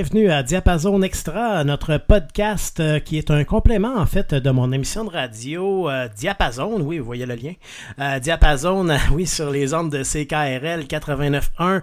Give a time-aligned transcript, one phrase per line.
[0.00, 4.70] bienvenue à Diapason Extra, notre podcast euh, qui est un complément en fait de mon
[4.70, 7.54] émission de radio euh, Diapason, oui, vous voyez le lien.
[7.98, 11.82] Euh, Diapason, oui, sur les ondes de CKRL 89.1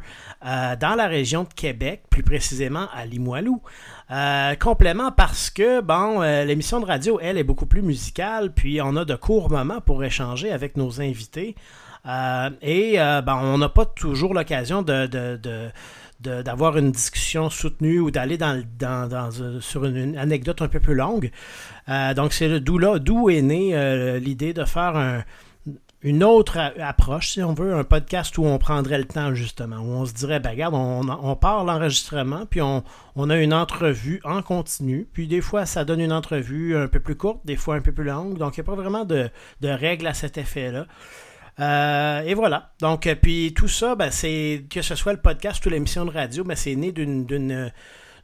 [0.80, 3.62] dans la région de Québec, plus précisément à Limoilou.
[4.62, 9.04] complément parce que, bon, l'émission de radio, elle, est beaucoup plus musicale, puis on a
[9.04, 11.58] de courts moments pour échanger avec nos invités.
[12.62, 15.70] et ben, on n'a pas toujours l'occasion de
[16.20, 20.96] d'avoir une discussion soutenue ou d'aller dans, dans, euh, sur une, anecdote un peu plus
[20.96, 21.32] longue.
[21.90, 25.24] Euh, donc, c'est d'où là, d'où est née euh, l'idée de faire
[26.02, 29.90] une autre approche, si on veut, un podcast où on prendrait le temps, justement, où
[29.90, 32.84] on se dirait, ben regarde, on, on part l'enregistrement, puis on,
[33.16, 37.00] on, a une entrevue en continu, puis des fois, ça donne une entrevue un peu
[37.00, 39.32] plus courte, des fois un peu plus longue, donc il n'y a pas vraiment de,
[39.62, 40.86] de règles à cet effet-là.
[41.60, 42.72] Euh, et voilà.
[42.80, 46.12] Donc, euh, puis tout ça, ben, c'est que ce soit le podcast ou l'émission de
[46.12, 47.72] radio, ben, c'est né d'une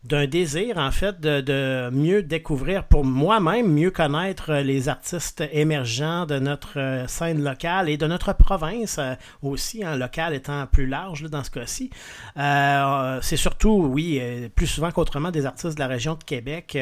[0.04, 6.40] d'un désir, en fait, de, mieux découvrir pour moi-même, mieux connaître les artistes émergents de
[6.40, 9.00] notre euh, scène locale et de notre province
[9.44, 11.92] aussi, hein, local étant plus large dans ce cas-ci.
[12.36, 14.20] c'est surtout, oui,
[14.56, 16.76] plus souvent qu'autrement des artistes de la région de Québec,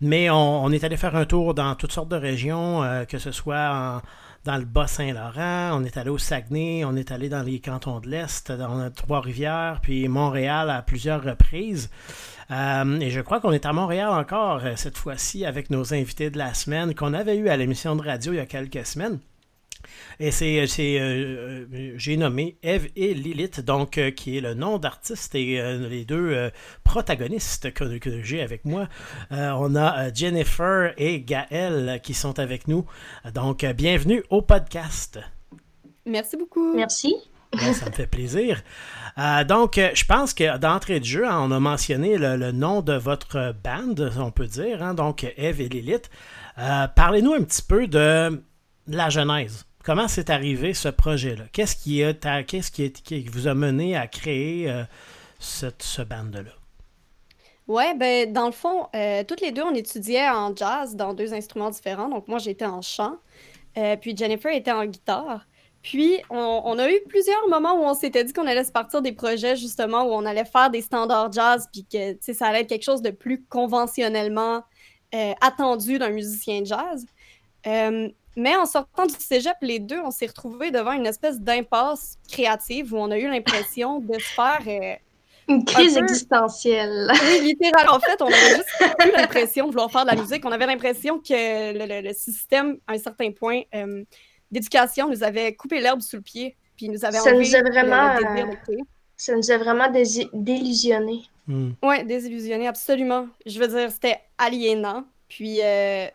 [0.00, 3.32] mais on, on, est allé faire un tour dans toutes sortes de régions, que ce
[3.32, 4.00] soit en
[4.46, 8.08] dans le Bas-Saint-Laurent, on est allé au Saguenay, on est allé dans les cantons de
[8.08, 11.90] l'Est, dans Trois-Rivières, puis Montréal à plusieurs reprises.
[12.52, 16.30] Euh, et je crois qu'on est à Montréal encore euh, cette fois-ci avec nos invités
[16.30, 19.18] de la semaine qu'on avait eu à l'émission de radio il y a quelques semaines.
[20.18, 24.78] Et c'est, euh, euh, euh, j'ai nommé Eve et Lilith, donc qui est le nom
[24.78, 26.50] d'artiste et les deux
[26.84, 28.88] protagonistes que, que, j'ai avec moi.
[29.30, 32.86] on a Jennifer et Gaël qui sont avec nous.
[33.34, 35.18] Donc, bienvenue au podcast.
[36.06, 36.74] Merci beaucoup.
[36.74, 37.14] Merci.
[37.52, 38.62] ça me fait plaisir.
[39.46, 43.54] donc, je pense que d'entrée de jeu, hein, on a mentionné le, nom de votre
[43.62, 46.10] band, on peut dire, hein, donc Eve et Lilith.
[46.56, 48.40] Parlez-nous un petit peu de
[48.88, 49.66] la genèse.
[49.86, 51.44] Comment c'est arrivé ce projet-là?
[51.52, 52.02] Qu'est-ce qui,
[52.48, 54.82] qu'est-ce qui, qui, vous a mené à créer euh,
[55.38, 56.50] cette, ce band-là?
[57.68, 61.32] Ouais, ben dans le fond, euh, toutes les deux, on étudiait en jazz dans deux
[61.34, 62.08] instruments différents.
[62.08, 63.18] Donc moi, j'étais en chant,
[63.78, 65.46] euh, puis Jennifer était en guitare.
[65.82, 69.12] Puis on, a eu plusieurs moments où on s'était dit qu'on allait se partir des
[69.12, 72.82] projets justement où on allait faire des standards jazz, puis que ça allait être quelque
[72.82, 74.64] chose de plus conventionnellement
[75.40, 77.06] attendu d'un musicien de jazz.
[78.36, 82.92] Mais en sortant du cégep, les deux, on s'est retrouvés devant une espèce d'impasse créative
[82.92, 84.60] où on a eu l'impression de se faire.
[84.66, 84.94] Euh,
[85.48, 87.10] une crise existentielle.
[87.22, 87.94] Oui, littéralement.
[87.94, 88.68] En fait, on avait juste
[89.06, 90.44] eu l'impression de vouloir faire de la musique.
[90.44, 94.04] On avait l'impression que le, système, à un certain point euh,
[94.50, 96.56] d'éducation, nous avait coupé l'herbe sous le pied.
[96.76, 98.16] Puis nous avait ça nous a vraiment,
[99.16, 101.22] Ça nous a vraiment désillusionnés.
[101.46, 101.70] Hmm.
[101.82, 103.28] Oui, désillusionnés, absolument.
[103.46, 105.04] Je veux dire, c'était aliénant.
[105.28, 105.60] Puis.
[105.62, 106.08] Euh,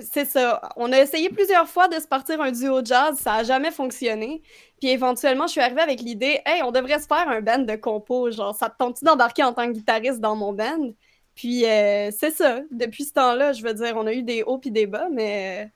[0.00, 0.60] c'est ça.
[0.76, 4.42] On a essayé plusieurs fois de se partir un duo jazz, ça n'a jamais fonctionné.
[4.80, 7.76] Puis éventuellement, je suis arrivée avec l'idée, hey, on devrait se faire un band de
[7.76, 8.30] compos.
[8.30, 10.92] Genre, ça te tente-tu d'embarquer en tant que guitariste dans mon band?
[11.34, 12.60] Puis euh, c'est ça.
[12.70, 15.70] Depuis ce temps-là, je veux dire, on a eu des hauts puis des bas, mais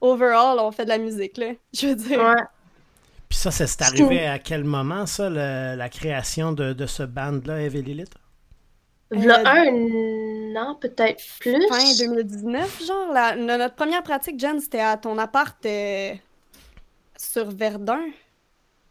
[0.00, 1.52] overall, on fait de la musique, là.
[1.72, 2.20] Je veux dire.
[2.20, 2.42] Ouais.
[3.28, 8.14] Puis ça, c'est arrivé à quel moment, ça, la création de, ce band-là, Eve Lilith?
[9.16, 11.66] Il euh, un an, peut-être plus.
[11.68, 13.36] Fin 2019, genre.
[13.36, 16.12] notre première pratique, Jen, c'était à ton appart euh,
[17.16, 18.00] sur Verdun.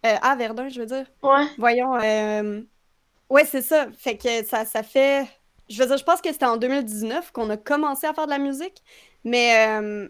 [0.06, 1.06] Euh, à Verdun, je veux dire.
[1.22, 1.46] Ouais.
[1.58, 1.94] Voyons.
[3.30, 3.88] Ouais, c'est ça.
[3.98, 5.26] Fait que ça, ça fait.
[5.70, 8.32] Je veux dire, je pense que c'était en 2019 qu'on a commencé à faire de
[8.32, 8.84] la musique,
[9.24, 10.10] mais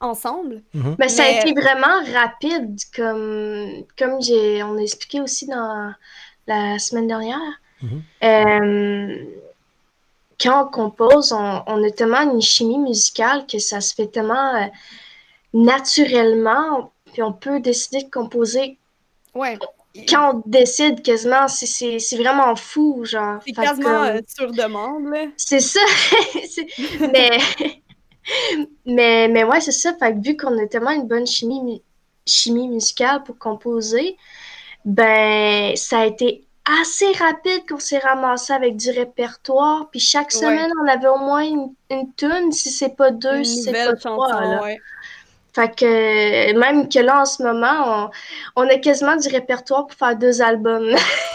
[0.00, 0.62] ensemble.
[0.74, 0.96] Mhm.
[0.98, 5.92] Mais ça a été vraiment rapide, comme, comme j'ai, on a expliqué aussi dans
[6.46, 7.61] la semaine dernière.
[7.82, 8.02] Mhm.
[8.22, 9.24] Euh,
[10.40, 14.66] quand on compose, on, a tellement une chimie musicale que ça se fait tellement euh,
[15.52, 18.78] naturellement, puis on peut décider de composer.
[19.34, 19.58] Ouais.
[20.08, 23.40] Quand on décide quasiment, c'est vraiment fou, genre.
[23.44, 25.04] C'est quasiment euh, sur demande,
[25.36, 25.80] C'est ça.
[27.00, 27.38] mais,
[28.86, 29.94] mais, mais ouais, c'est ça.
[29.98, 31.82] Fait que vu qu'on a tellement une bonne chimie,
[32.26, 34.16] chimie musicale pour composer,
[34.86, 39.88] ben, ça a été assez rapide qu'on s'est ramassé avec du répertoire.
[39.90, 43.62] Puis chaque semaine, on avait au moins une, une tune, si c'est pas deux, si
[43.62, 44.66] c'est pas trois.
[45.54, 48.10] Fait que même que là, en ce moment,
[48.56, 50.94] on, a quasiment du répertoire pour faire deux albums.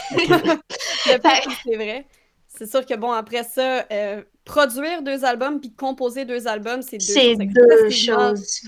[0.15, 2.06] c'est vrai.
[2.47, 6.97] C'est sûr que bon, après ça, euh, produire deux albums puis composer deux albums, c'est
[6.97, 8.62] deux, choses,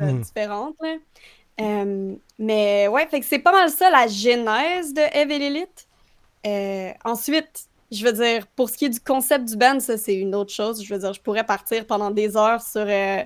[0.00, 0.20] hmm.
[0.20, 0.76] différentes.
[1.60, 5.85] Euh, mais ouais, fait que c'est pas mal ça la genèse de Eve et Lilith.
[6.46, 10.14] Euh, ensuite, je veux dire, pour ce qui est du concept du band, ça, c'est
[10.14, 10.82] une autre chose.
[10.82, 13.22] Je veux dire, je pourrais partir pendant des heures sur euh,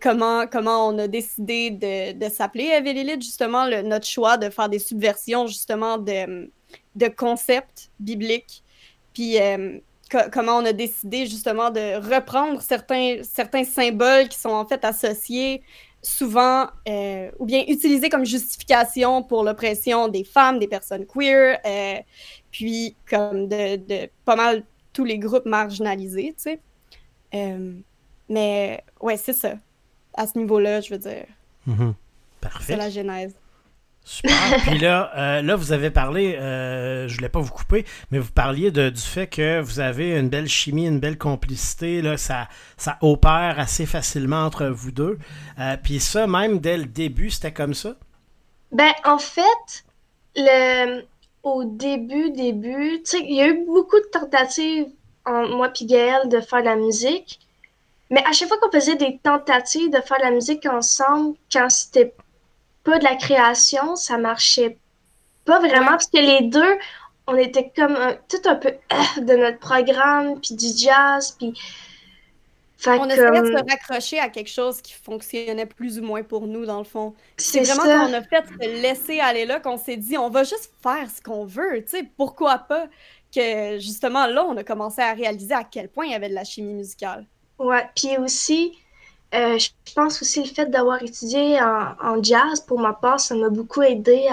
[0.00, 5.46] comment, comment on a décidé de, s'appeler Evelyn justement, notre choix de faire des subversions,
[5.46, 6.50] justement, de,
[6.94, 8.62] de concepts bibliques.
[9.14, 9.78] Puis euh,
[10.32, 15.62] comment on a décidé, justement, de reprendre certains, certains symboles qui sont en fait associés
[16.06, 21.96] souvent euh, ou bien utilisés comme justification pour l'oppression des femmes, des personnes queer, euh,
[22.52, 24.62] puis comme de, de, pas mal
[24.92, 26.60] tous les groupes marginalisés, tu sais.
[27.34, 27.72] Euh,
[28.28, 29.54] mais ouais, c'est ça.
[30.14, 31.26] À ce niveau-là, je veux dire.
[31.68, 31.92] Mm-hmm.
[32.40, 32.64] Parfait.
[32.64, 33.34] C'est la genèse.
[34.08, 34.32] Super.
[34.62, 38.30] Puis là, euh, là, vous avez parlé, euh, je voulais pas vous couper, mais vous
[38.30, 42.00] parliez de, du fait que vous avez une belle chimie, une belle complicité.
[42.02, 45.18] Là, ça, ça opère assez facilement entre vous deux.
[45.58, 47.96] Euh, puis ça, même dès le début, c'était comme ça?
[48.70, 49.84] Ben, en fait,
[50.36, 51.02] le,
[51.42, 54.86] au début, début, il y a eu beaucoup de tentatives
[55.24, 57.40] en moi et Gaël de faire de la musique.
[58.10, 61.68] Mais à chaque fois qu'on faisait des tentatives de faire de la musique ensemble, quand
[61.68, 62.14] c'était
[62.86, 64.78] pas de la création, ça marchait
[65.44, 66.78] pas vraiment parce que les deux,
[67.26, 67.96] on était comme
[68.28, 71.52] tout un peu euh, de notre programme, puis du jazz, puis.
[72.86, 76.64] on essayait de se raccrocher à quelque chose qui fonctionnait plus ou moins pour nous,
[76.64, 77.14] dans le fond.
[77.36, 80.44] C'est vraiment quand on a fait se laisser aller là qu'on s'est dit, on va
[80.44, 82.86] juste faire ce qu'on veut, tu sais, pourquoi pas
[83.34, 86.34] que justement là, on a commencé à réaliser à quel point il y avait de
[86.34, 87.26] la chimie musicale.
[87.58, 88.78] Ouais, puis aussi,
[89.34, 93.48] euh, je pense aussi le fait d'avoir étudié en, jazz, pour ma part, ça m'a
[93.48, 94.28] beaucoup aidé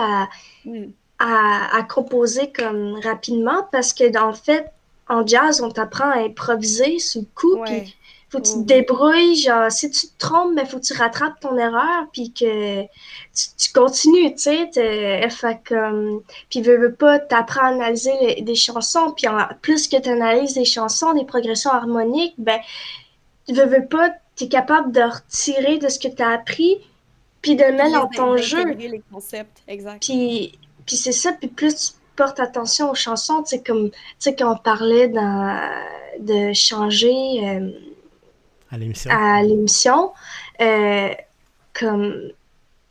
[0.65, 0.85] hmm.
[1.19, 4.71] à, à, composer comme rapidement parce que, en fait,
[5.09, 7.57] en jazz, on t'apprend à improviser sous le coup.
[7.65, 7.95] Puis,
[8.29, 8.65] faut que tu te hmm.
[8.65, 9.35] débrouilles.
[9.35, 12.05] Genre, si tu te trompes, mais faut que tu rattrapes ton erreur.
[12.13, 15.29] Puis que tu, continues, tu sais.
[15.29, 16.21] Fait comme.
[16.49, 19.11] Puis, veux, veux pas, t'apprends à analyser des chansons.
[19.17, 22.59] Puis, en plus que tu analyses des chansons, des progressions harmoniques, ben,
[23.49, 26.77] veux, veux pas tu es capable de retirer de ce que tu as appris,
[27.41, 28.63] puis de le mettre dans ton jeu.
[28.73, 30.01] les concepts, exact.
[30.03, 33.97] Puis, puis c'est ça, puis plus tu portes attention aux chansons, tu sais, comme, tu
[34.19, 37.11] sais, quand on parlait de changer
[37.43, 37.71] euh,
[39.09, 40.13] à l'émission,
[40.61, 41.09] euh,
[41.73, 42.31] comme,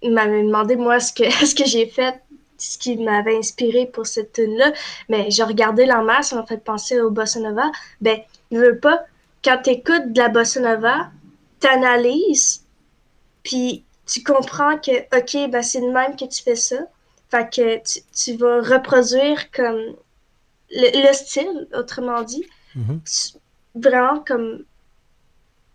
[0.03, 2.21] il m'avait demandé, moi, ce que, ce que j'ai fait,
[2.59, 4.73] ce qui m'avait inspiré pour cette tune-là,
[5.09, 7.71] mais j'ai regardé la masse, ça m'a fait penser au Bossa Nova,
[8.01, 8.19] ben,
[8.51, 9.05] ne veux pas,
[9.43, 11.11] quand tu écoutes de la Bossa Nova,
[11.63, 12.65] t'analyses,
[13.43, 16.77] puis tu comprends que, OK, ben c'est de même que tu fais ça.
[17.31, 19.81] Fait que tu, vas reproduire comme
[20.71, 22.45] le, style, autrement dit,
[22.77, 23.37] mm-hmm.
[23.75, 24.65] vraiment comme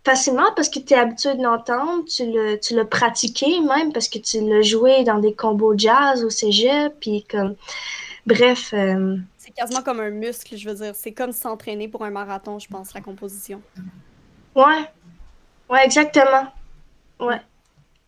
[0.04, 4.40] facilement parce que tu es habitué de l'entendre, tu l'as pratiqué même parce que tu
[4.40, 7.56] l'as joué dans des combos jazz au cégep, puis comme,
[8.24, 8.72] bref.
[8.72, 10.94] Euh, c'est quasiment comme un muscle, je veux dire.
[10.94, 13.60] C'est comme s'entraîner pour un marathon, je pense, la composition.
[14.54, 14.90] Ouais,
[15.68, 16.46] Ouais, exactement.
[17.20, 17.40] Ouais.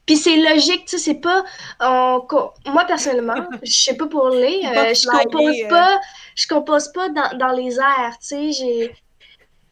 [0.07, 1.45] Puis c'est logique, tu sais, c'est pas.
[1.81, 5.69] moi, personnellement, je sais pas pour les, euh, je compose euh.
[5.69, 6.01] pas,
[6.35, 8.53] je compose pas dans, dans les airs, tu sais.
[8.53, 8.95] J'ai.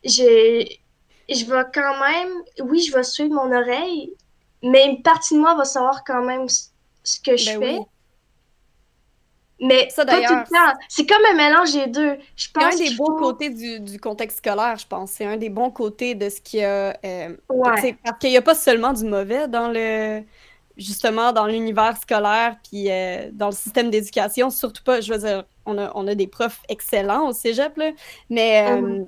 [0.04, 0.80] J'ai.
[1.28, 2.30] Je vais quand même.
[2.60, 4.12] Oui, je vais suivre mon oreille,
[4.62, 7.78] mais une partie de moi va savoir quand même ce que je ben fais.
[9.60, 10.44] Mais ça, d'ailleurs,
[10.88, 12.16] c'est comme un mélange des deux.
[12.36, 15.12] Je pense c'est un des bons côtés du, du, contexte scolaire, je pense.
[15.12, 16.96] C'est un des bons côtés de ce qu'il y a.
[17.04, 17.82] Euh, parce
[18.20, 20.22] qu'il n'y a pas seulement du mauvais dans le
[20.76, 24.48] justement dans l'univers scolaire puis euh, dans le système d'éducation.
[24.50, 27.90] Surtout pas, je veux dire, on a, on a des profs excellents au cégep, là,
[28.30, 29.06] mais euh, mm-hmm.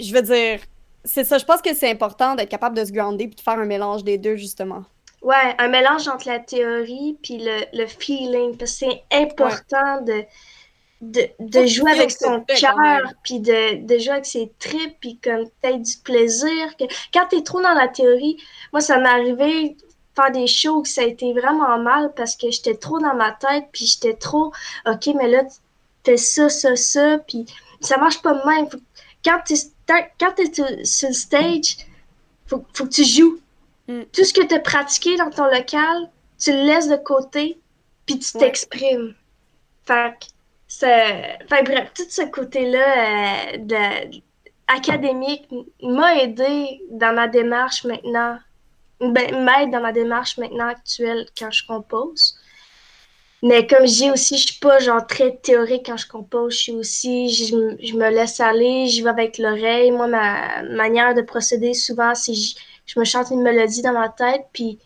[0.00, 0.60] je veux dire,
[1.04, 1.36] c'est ça.
[1.36, 4.02] Je pense que c'est important d'être capable de se grounder puis de faire un mélange
[4.02, 4.84] des deux, justement.
[5.26, 10.22] Ouais, un mélange entre la théorie puis le, le feeling, parce que c'est important de,
[11.00, 15.50] de, de jouer avec son cœur, puis de, de, jouer avec ses tripes, puis comme
[15.60, 16.76] peut-être du plaisir.
[16.78, 16.84] Que...
[17.12, 18.40] Quand t'es trop dans la théorie,
[18.72, 19.76] moi, ça m'est arrivé
[20.14, 23.32] faire des shows que ça a été vraiment mal parce que j'étais trop dans ma
[23.32, 24.52] tête, puis j'étais trop,
[24.86, 25.42] OK, mais là,
[26.04, 27.46] fais ça, ça, ça, puis
[27.80, 28.68] ça marche pas de même.
[29.24, 29.56] Quand t'es
[30.20, 30.54] quand es
[30.84, 31.78] sur le stage,
[32.46, 33.40] faut, faut que tu joues.
[33.88, 34.02] Mm.
[34.12, 37.58] Tout ce que tu as pratiqué dans ton local, tu le laisses de côté,
[38.04, 39.14] puis tu t'exprimes.
[39.84, 40.14] Fait
[40.68, 44.18] que, bref, tout ce côté-là euh,
[44.66, 45.48] académique
[45.82, 48.38] m'a aidé dans ma démarche maintenant,
[49.00, 52.36] ben, m'aide dans ma démarche maintenant actuelle quand je compose.
[53.42, 56.54] Mais comme je dis aussi, je suis pas genre très théorique quand je compose.
[56.54, 59.92] Je suis aussi, je, je me laisse aller, j'y vais avec l'oreille.
[59.92, 62.32] Moi, ma manière de procéder souvent, c'est
[62.86, 64.78] je me chante une mélodie dans ma tête, puis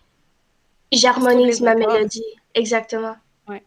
[0.91, 2.25] j'harmonise ma mélodie.
[2.55, 3.15] Exactement.
[3.49, 3.63] Ouais.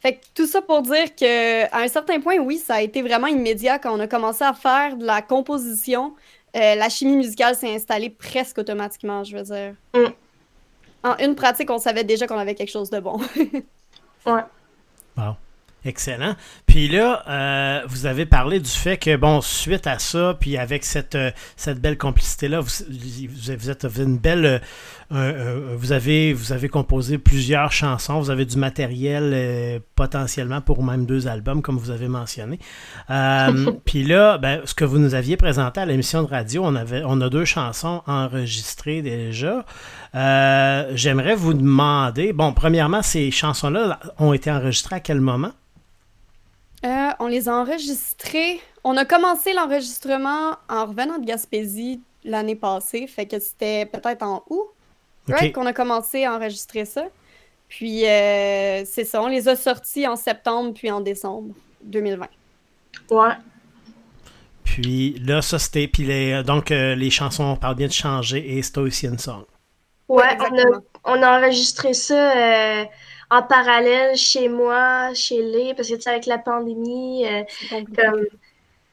[0.00, 3.02] Fait que tout ça pour dire que à un certain point, oui, ça a été
[3.02, 6.14] vraiment immédiat quand on a commencé à faire de la composition.
[6.56, 9.74] Euh, la chimie musicale s'est installée presque automatiquement, je veux dire.
[9.94, 10.12] Mm.
[11.04, 13.20] En une pratique, on savait déjà qu'on avait quelque chose de bon.
[14.26, 14.40] Ouais.
[15.18, 15.34] Wow.
[15.84, 16.34] Excellent.
[16.74, 20.84] Puis là, euh, vous avez parlé du fait que, bon, suite à ça, puis avec
[20.84, 24.60] cette, euh, cette belle complicité-là, vous, vous, êtes, vous êtes une belle.
[25.12, 31.06] euh, vous, avez, vous avez composé plusieurs chansons, vous avez du matériel potentiellement pour même
[31.06, 32.58] deux albums, comme vous avez mentionné.
[33.84, 37.02] Puis là, ben, ce que vous nous aviez présenté à l'émission de radio, on, avait,
[37.06, 39.64] on a deux chansons enregistrées déjà.
[40.12, 45.52] J'aimerais vous demander, bon, premièrement, ces chansons-là ont été enregistrées à quel moment?
[46.84, 48.60] Euh, on les a enregistrés.
[48.82, 53.06] On a commencé l'enregistrement en revenant de Gaspésie l'année passée.
[53.06, 54.68] Fait que c'était peut-être en août,
[55.28, 57.04] right, qu'on a commencé à enregistrer ça.
[57.68, 62.26] Puis euh, c'est ça, on les a sortis en septembre puis en décembre 2020.
[63.10, 63.32] Ouais.
[64.64, 65.88] Puis là, ça c'était.
[65.88, 69.44] Puis les, donc, euh, les chansons, on parle bien de changer et Stoician Song.
[70.08, 72.84] Ouais, Ouais, on, a, on a enregistré ça euh,
[73.34, 77.42] en parallèle chez moi, chez Lé, parce que tu sais, avec la pandémie, euh,
[77.96, 78.24] comme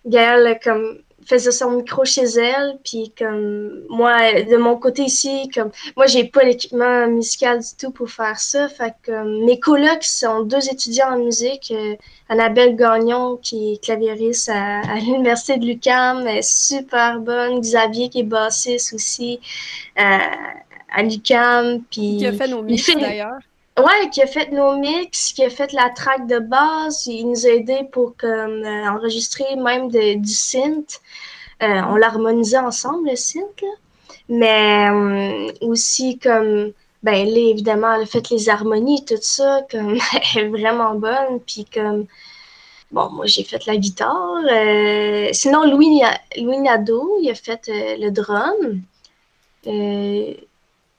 [0.05, 5.69] Gaëlle comme faisait son micro chez elle, puis comme moi de mon côté ici, comme
[5.95, 10.03] moi j'ai pas l'équipement musical du tout pour faire ça, fait que comme, mes colocs
[10.03, 11.95] sont deux étudiants en musique, euh,
[12.29, 18.09] Annabelle Gagnon qui est claviériste à, à l'université de l'UQAM, elle est super bonne, Xavier
[18.09, 19.39] qui est bassiste aussi
[19.99, 20.17] euh,
[20.93, 23.39] à l'UQAM, puis Qui a fait nos mix d'ailleurs.
[23.77, 27.45] Ouais, qui a fait nos mix, qui a fait la track de base, il nous
[27.45, 30.99] a aidé pour comme, euh, enregistrer même de- du synth.
[31.63, 33.69] Euh, on l'harmonisait ensemble, le synth, là.
[34.29, 36.73] Mais euh, aussi comme,
[37.03, 39.97] ben là, évidemment, a fait les harmonies, tout ça, comme,
[40.37, 41.39] est vraiment bonne.
[41.47, 42.07] Puis comme,
[42.91, 44.41] bon, moi j'ai fait la guitare.
[45.33, 46.01] Sinon, Louis,
[46.37, 48.81] Louis Nadeau, il a fait le drum.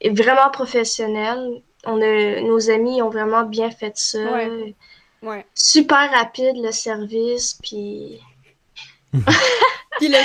[0.05, 1.63] Vraiment professionnel.
[1.85, 4.19] On a, nos amis ont vraiment bien fait ça.
[4.33, 4.75] Ouais.
[5.23, 5.47] Ouais.
[5.55, 8.21] Super rapide le service, puis
[9.99, 10.17] Puis le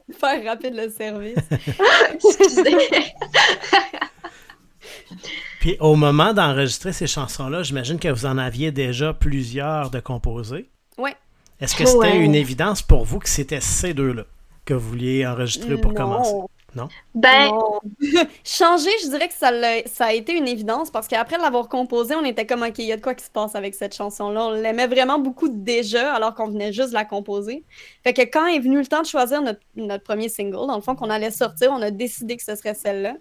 [0.00, 1.36] super rapide le service.
[2.14, 2.76] excusez.
[5.60, 10.68] Puis au moment d'enregistrer ces chansons-là, j'imagine que vous en aviez déjà plusieurs de composés.
[10.98, 11.14] Ouais.
[11.60, 12.16] Est-ce que c'était Ouais.
[12.18, 14.24] une évidence pour vous que c'était ces deux-là
[14.64, 15.96] que vous vouliez enregistrer pour Non.
[15.96, 16.34] commencer?
[17.14, 17.80] Ben, Non.
[18.44, 22.14] Changer, je dirais que ça, l'a- ça a été une évidence parce qu'après l'avoir composé,
[22.14, 24.46] on était comme, OK, il y a de quoi qui se passe avec cette chanson-là.
[24.46, 27.64] On l'aimait vraiment beaucoup déjà alors qu'on venait juste de la composer.
[28.04, 30.82] Fait que quand est venu le temps de choisir notre, notre premier single, dans le
[30.82, 33.14] fond, qu'on allait sortir, on a décidé que ce serait celle-là.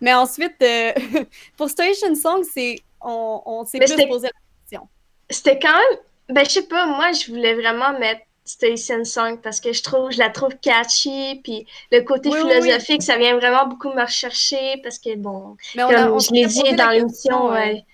[0.00, 0.92] Mais ensuite, euh,
[1.56, 4.32] pour Station Song, c'est, on, on s'est plus posé la
[4.62, 4.88] question.
[5.30, 5.98] c'était quand même.
[6.28, 10.10] Ben, je sais pas, moi, je voulais vraiment mettre Station Song parce que je trouve,
[10.12, 12.78] je la trouve catchy, puis le côté Oui, oui, oui.
[12.80, 16.20] philosophique, ça vient vraiment beaucoup me rechercher parce que, bon, Mais on comme a- on
[16.20, 17.84] je l'ai dit dans l'émission, euh, ouais.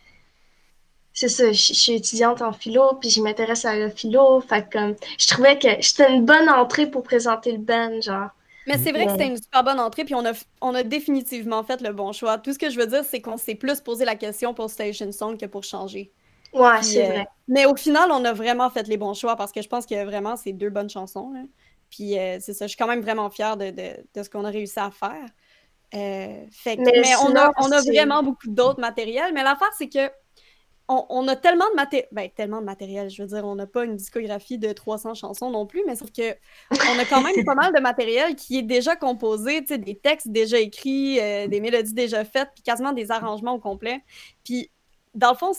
[1.13, 4.73] C'est ça, je, je suis étudiante en philo, puis je m'intéresse à la philo, fait
[4.73, 8.31] comme, je trouvais que c'était une bonne entrée pour présenter le band, genre.
[8.67, 11.65] Mais c'est vrai que c'était une super bonne entrée, puis on a, on a définitivement
[11.65, 12.39] fait le bon choix.
[12.39, 15.11] Tout ce que je veux dire, c'est qu'on s'est plus posé la question pour Station
[15.13, 16.13] Song que pour changer.
[16.53, 17.29] Ouais, c'est euh, vrai.
[17.49, 20.05] Mais au final, on a vraiment fait les bons choix parce que je pense que
[20.05, 21.31] vraiment, c'est deux bonnes chansons.
[21.33, 21.41] là.
[21.91, 24.45] Puis euh, c'est ça, je suis quand même vraiment fière de, de- de ce qu'on
[24.45, 25.25] a réussi à faire.
[25.95, 29.33] Euh, fait que- Mais mais on, a, on a vraiment beaucoup d'autres matériels.
[29.33, 30.11] Mais l'affaire, c'est que
[30.91, 32.09] on, on a tellement de matériel.
[32.13, 33.09] Ben, tellement de matériel.
[33.11, 36.11] Je veux dire, on n'a pas une discographie de 300 chansons non plus, mais sauf
[36.13, 36.35] que
[36.71, 39.97] on a quand même pas mal de matériel qui est déjà composé, tu sais, des
[39.99, 44.03] textes déjà écrits, euh, des mélodies déjà faites, puis quasiment des arrangements au complet.
[44.45, 44.71] Puis,
[45.15, 45.53] dans le fond,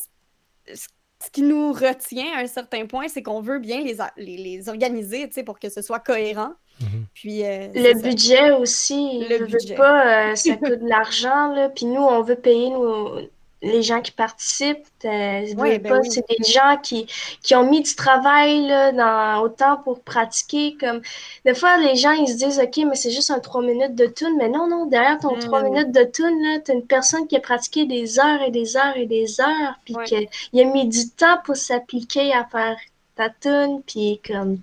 [0.76, 4.70] ce qui nous retient à un certain point, c'est qu'on veut bien les, les, les
[4.70, 6.54] organiser, tu sais, pour que ce soit cohérent.
[6.82, 7.06] Mhm.
[7.14, 8.02] Puis, euh, Le ça.
[8.02, 9.76] budget aussi, Le je veux budget.
[9.76, 11.70] pas, euh, ça coûte de l'argent, là.
[11.70, 13.20] Puis nous, on veut payer nos,
[13.62, 14.88] les gens qui participent.
[15.06, 16.10] Euh, ben oui.
[16.10, 17.06] c'est des gens qui,
[17.44, 20.78] qui ont mis du travail, là, dans, autant pour pratiquer.
[20.80, 21.01] Comme,
[21.46, 24.06] des fois, les gens, ils se disent, OK, mais c'est juste un 3 minutes de
[24.06, 24.36] tune.
[24.38, 25.39] Mais non, non, derrière ton Mm.
[25.39, 28.78] 3 minutes de tune, là, t'as une personne qui a pratiqué des heures et des
[28.78, 29.75] heures et des heures.
[29.84, 30.06] Puis Ouais.
[30.06, 32.78] qu'il a mis du temps pour s'appliquer à faire
[33.16, 33.82] ta tune.
[33.86, 34.60] Puis comme,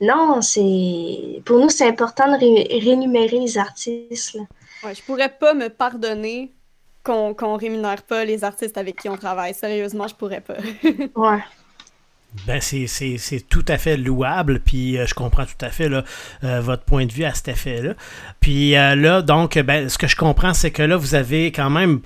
[0.00, 4.34] non, c'est pour nous, c'est important de ré- rémunérer les artistes.
[4.34, 4.40] Là.
[4.82, 6.50] Ouais, je pourrais pas me pardonner
[7.04, 9.54] qu'on rémunère pas les artistes avec qui on travaille.
[9.54, 10.56] Sérieusement, je pourrais pas.
[11.14, 11.38] Ouais.
[12.48, 15.88] Ben, c'est- c'est c'est tout à fait louable, puis euh, je comprends tout à fait
[15.88, 16.02] là,
[16.42, 17.94] euh, votre point de vue à cet effet-là.
[18.40, 21.70] Puis euh, là, donc, ben, ce que je comprends, c'est que là, vous avez quand
[21.70, 22.00] même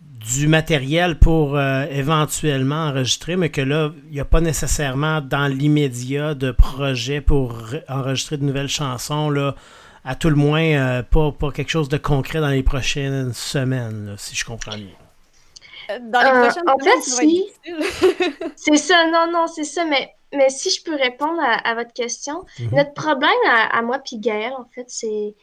[0.00, 5.48] du matériel pour euh, éventuellement enregistrer, mais que là, il n'y a pas nécessairement dans
[5.48, 9.54] l'immédiat de projet pour enregistrer de nouvelles chansons, là,
[10.04, 14.14] à tout le moins, euh, pas, pas quelque chose de concret dans les prochaines semaines,
[14.18, 14.86] si je comprends bien.
[15.90, 17.44] Euh, dans les prochaines en fait, si.
[18.56, 22.44] c'est ça, non, non, c'est ça, mais, mais si je peux répondre à, votre question,
[22.58, 22.70] mhm.
[22.76, 25.34] notre problème à, moi puis Gaël, en fait, c'est.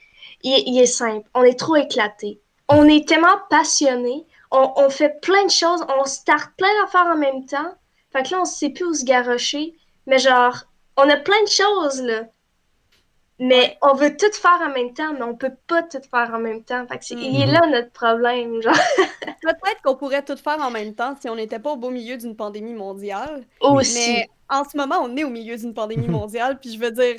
[0.44, 1.28] Il, est simple.
[1.34, 2.40] On est trop éclaté.
[2.68, 7.46] On est tellement passionné on, fait plein de choses, on start plein d'affaires en même
[7.46, 7.74] temps.
[8.12, 9.76] Fait que là, on sait plus où se garrocher.
[10.08, 10.64] Mais genre,
[10.98, 12.24] on a plein de choses, là.
[13.40, 16.40] Mais on veut tout faire en même temps, mais on peut pas tout faire en
[16.40, 16.86] même temps.
[16.88, 17.54] Fait que c'est, il est mhm.
[17.54, 18.74] là notre problème, genre.
[19.42, 22.18] Peut-être qu'on pourrait tout faire en même temps si on n'était pas au beau milieu
[22.18, 23.46] d'une pandémie mondiale.
[23.62, 23.98] Aussi.
[23.98, 27.16] Mais en ce moment, on est au milieu d'une pandémie mondiale, puis je veux dire,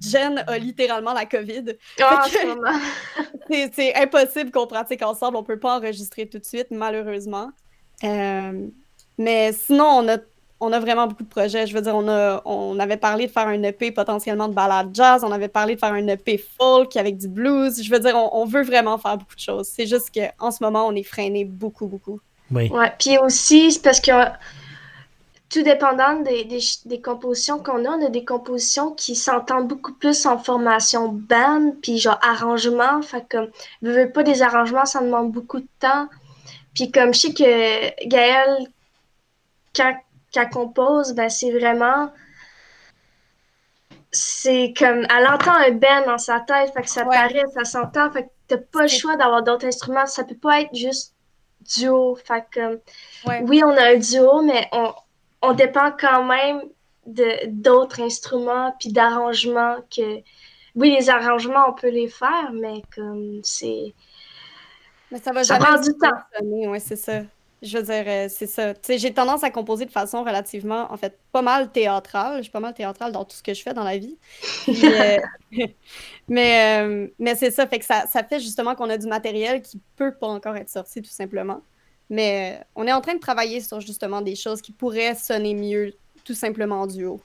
[0.00, 1.76] Jen a littéralement la COVID.
[2.00, 2.24] Ah,
[3.72, 5.36] c'est impossible qu'on pratique ensemble.
[5.36, 7.50] On peut pas enregistrer tout de suite, malheureusement.
[8.02, 8.66] Euh,
[9.18, 10.18] mais sinon, on a,
[10.62, 11.66] on a vraiment beaucoup de projets.
[11.66, 14.90] Je veux dire, on, a, on avait parlé de faire un EP potentiellement de balade
[14.94, 15.24] jazz.
[15.24, 17.82] On avait parlé de faire un EP folk avec du blues.
[17.82, 19.66] Je veux dire, on, veut vraiment faire beaucoup de choses.
[19.66, 22.20] C'est juste qu'en ce moment, on est freiné beaucoup, beaucoup.
[22.52, 22.68] Oui.
[22.68, 22.92] Ouais.
[22.96, 24.12] Puis aussi, c'est parce que
[25.50, 26.44] tout dépendant des,
[26.86, 31.72] des, compositions qu'on a, on a des compositions qui s'entendent beaucoup plus en formation band,
[31.82, 33.02] puis genre arrangement.
[33.02, 33.48] Fait comme,
[33.82, 36.06] je veux pas des arrangements, ça demande beaucoup de temps.
[36.72, 38.68] Puis comme je sais que Gaëlle,
[39.74, 39.94] quand,
[40.36, 42.12] elle compose, ben c'est vraiment.
[44.10, 45.06] C'est comme.
[45.10, 48.28] Elle entend un band dans sa tête, fait que ça paraît, ça s'entend, fait que
[48.48, 50.06] t'as pas le choix d'avoir d'autres instruments.
[50.06, 51.14] Ça peut pas être juste
[51.76, 52.16] duo.
[52.16, 52.80] Fait que.
[53.44, 54.92] Oui, on a un duo, mais on,
[55.42, 56.62] on dépend quand même
[57.06, 60.20] de d'autres instruments puis d'arrangements que
[60.76, 63.92] oui les arrangements on peut les faire mais comme c'est
[65.10, 67.22] mais ça va prend du temps ouais c'est ça
[67.62, 71.18] je veux dire euh, c'est ça j'ai tendance à composer de façon relativement en fait
[71.30, 73.84] pas mal théâtrale je suis pas mal théâtrale dans tout ce que je fais dans
[73.84, 74.16] la vie
[74.68, 75.18] euh,
[76.28, 79.62] mais euh, mais c'est ça fait que ça, ça fait justement qu'on a du matériel
[79.62, 81.62] qui peut pas encore être sorti tout simplement
[82.12, 85.54] mais euh, on est en train de travailler sur justement des choses qui pourraient sonner
[85.54, 85.94] mieux
[86.24, 87.22] tout simplement en duo.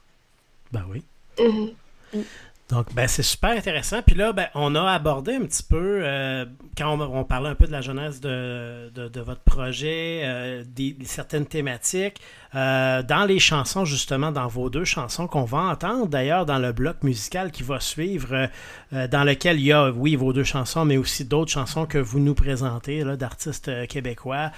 [0.71, 1.03] Ben oui.
[1.37, 1.73] Mm-hmm.
[2.13, 2.21] Mm.
[2.69, 4.01] Donc, ben, c'est super intéressant.
[4.01, 6.45] Puis là, ben, on a abordé un petit peu, euh,
[6.77, 11.45] quand on, parlait un peu de la jeunesse de, de, votre projet, euh, des, certaines
[11.45, 12.19] thématiques,
[12.55, 16.73] euh, dans les chansons, justement, dans vos deux chansons qu'on va entendre, d'ailleurs, dans le
[16.73, 18.49] bloc musical qui va suivre,
[18.91, 22.19] dans lequel il y a, oui, vos deux chansons, mais aussi d'autres chansons que vous
[22.19, 24.51] nous présentez, d'artistes québécois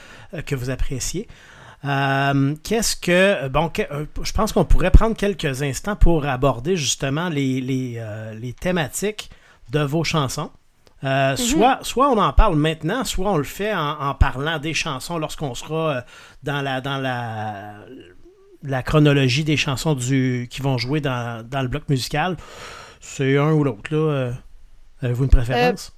[0.47, 1.27] que vous appréciez.
[1.85, 3.47] Euh, qu'est-ce que.
[3.47, 8.33] Bon, euh, je pense qu'on pourrait prendre quelques instants pour aborder justement les, les, euh,
[8.33, 9.29] les thématiques
[9.69, 10.51] de vos chansons.
[11.01, 11.37] Mhm.
[11.37, 15.55] soit, soit on en parle maintenant, soit on le fait en, parlant des chansons lorsqu'on
[15.55, 16.03] sera
[16.43, 17.75] dans la dans la,
[18.63, 22.35] la chronologie des chansons du, qui vont jouer dans, dans le bloc musical.
[22.99, 23.95] C'est un ou l'autre.
[23.95, 24.33] là.
[25.01, 25.93] Avez-vous une préférence?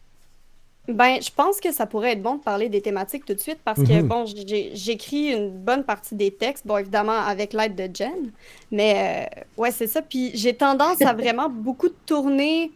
[0.88, 3.60] Ben, je pense que ça pourrait être bon de parler des thématiques tout de suite
[3.64, 4.08] parce que, mhm.
[4.08, 8.32] bon, j'écris une bonne partie des textes, bon, évidemment, avec l'aide de Jen,
[8.72, 10.02] mais euh, ouais, c'est ça.
[10.02, 12.72] Puis j'ai tendance à vraiment beaucoup tourner,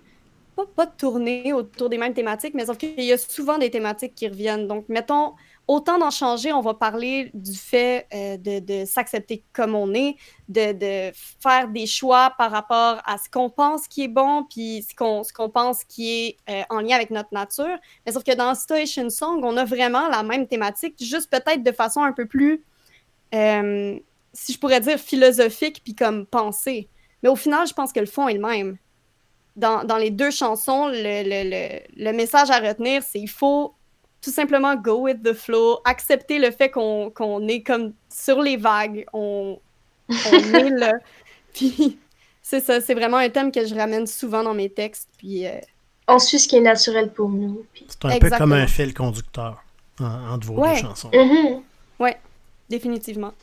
[0.55, 3.71] pas, pas de tourner autour des mêmes thématiques, mais sauf qu'il y a souvent des
[3.71, 4.67] thématiques qui reviennent.
[4.67, 5.33] Donc, mettons,
[5.67, 10.15] autant d'en changer, on va parler du fait euh, de, s'accepter comme on est,
[10.47, 14.95] de, faire des choix par rapport à ce qu'on pense qui est bon, puis ce
[14.95, 17.78] qu'on pense qui est euh, en lien avec notre nature.
[18.06, 21.71] Mais sauf que dans Station Song, on a vraiment la même thématique, juste peut-être de
[21.71, 22.63] façon un peu plus,
[23.34, 23.97] euh,
[24.34, 26.89] si je pourrais dire, philosophique, puis comme pensée.
[27.23, 28.78] Mais au final, je pense que le fond est le même.
[29.56, 33.73] Dans, les deux chansons, le, le message à retenir, c'est il faut
[34.25, 39.05] tout simplement go with the flow, accepter le fait qu'on est comme sur les vagues,
[39.13, 39.59] on,
[40.09, 40.93] est là.
[41.53, 41.99] Puis
[42.41, 45.09] c'est ça, c'est vraiment un thème que je ramène souvent dans mes textes.
[45.19, 45.59] Puis, euh,
[46.07, 47.63] On suit ce qui est naturel pour nous.
[47.88, 49.63] C'est un peu comme un fil conducteur
[49.99, 51.11] entre vos deux chansons.
[51.11, 51.61] Mm-hmm.
[51.99, 52.09] Oui,
[52.67, 53.33] définitivement.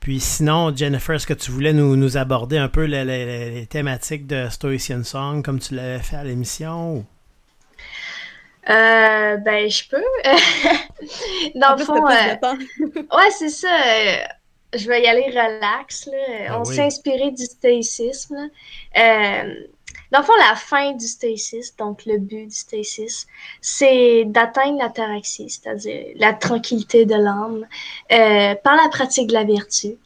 [0.00, 4.26] Puis sinon, Jennifer, est-ce que tu voulais nous, nous aborder un peu les, les, thématiques
[4.26, 7.04] de Stoician Song comme tu l'avais fait à l'émission?
[8.70, 10.04] Euh, ben, je peux.
[11.58, 13.68] Dans le fond, euh, ouais, c'est ça.
[13.68, 14.16] Euh,
[14.74, 16.06] je vais y aller relax.
[16.06, 16.18] Là.
[16.48, 18.50] Ah On s'est inspiré du stoïcisme.
[18.96, 19.54] Euh,
[20.10, 23.28] dans le fond, la fin du stoïcisme, donc le but du stoïcisme,
[23.62, 27.66] c'est d'atteindre l'ataraxie, c'est-à-dire la tranquillité de l'âme,
[28.08, 29.96] par la pratique de la vertu.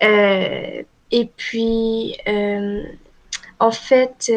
[0.00, 2.16] et puis,
[3.60, 4.32] en fait,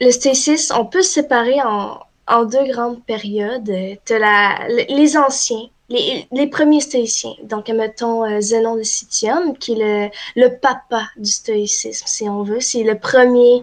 [0.00, 3.72] le stoïcisme, on peut se séparer en, en deux grandes périodes.
[4.04, 7.34] Tu la, les anciens, les, les premiers stoïciens.
[7.44, 12.42] Donc, mettons euh, Zénon de Citium, qui est le, le papa du stoïcisme, si on
[12.42, 12.60] veut.
[12.60, 13.62] C'est le premier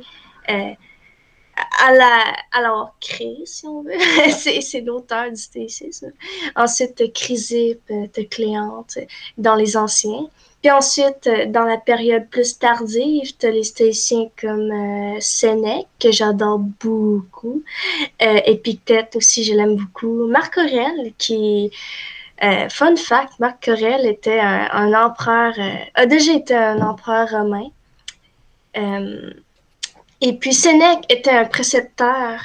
[0.50, 0.72] euh,
[1.56, 3.92] à la alors créé, si on veut.
[4.30, 6.12] c'est l'auteur du stoïcisme.
[6.56, 7.92] Ensuite, Chrysippe,
[8.30, 8.98] Cléante,
[9.38, 10.28] dans les anciens.
[10.62, 15.88] Puis ensuite, euh, dans la période plus tardive, tu as les stoïciens comme euh, Sénèque,
[16.00, 17.64] que j'adore beaucoup.
[18.22, 20.26] Euh, Épictète aussi, je l'aime beaucoup.
[20.28, 21.70] Marc Aurèle, qui...
[22.44, 25.54] Euh, fun fact, Marc Aurèle était un, empereur...
[25.94, 27.70] a déjà été un empereur romain.
[30.24, 32.40] Et puis Sénèque était un précepteur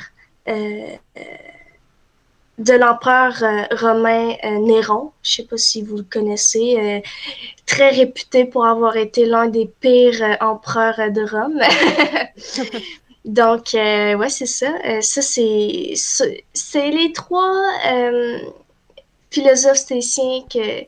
[2.59, 5.13] de l'empereur euh, romain euh, Néron.
[5.23, 6.77] Je sais pas si vous le connaissez.
[6.79, 7.01] Euh,
[7.67, 11.61] très réputé pour avoir été l'un des pires empereurs de Rome.
[13.25, 14.73] Donc, ouais, c'est ça.
[15.03, 15.93] ça, c'est,
[16.55, 17.63] c'est les trois
[19.31, 20.87] philosophes stoïciens que,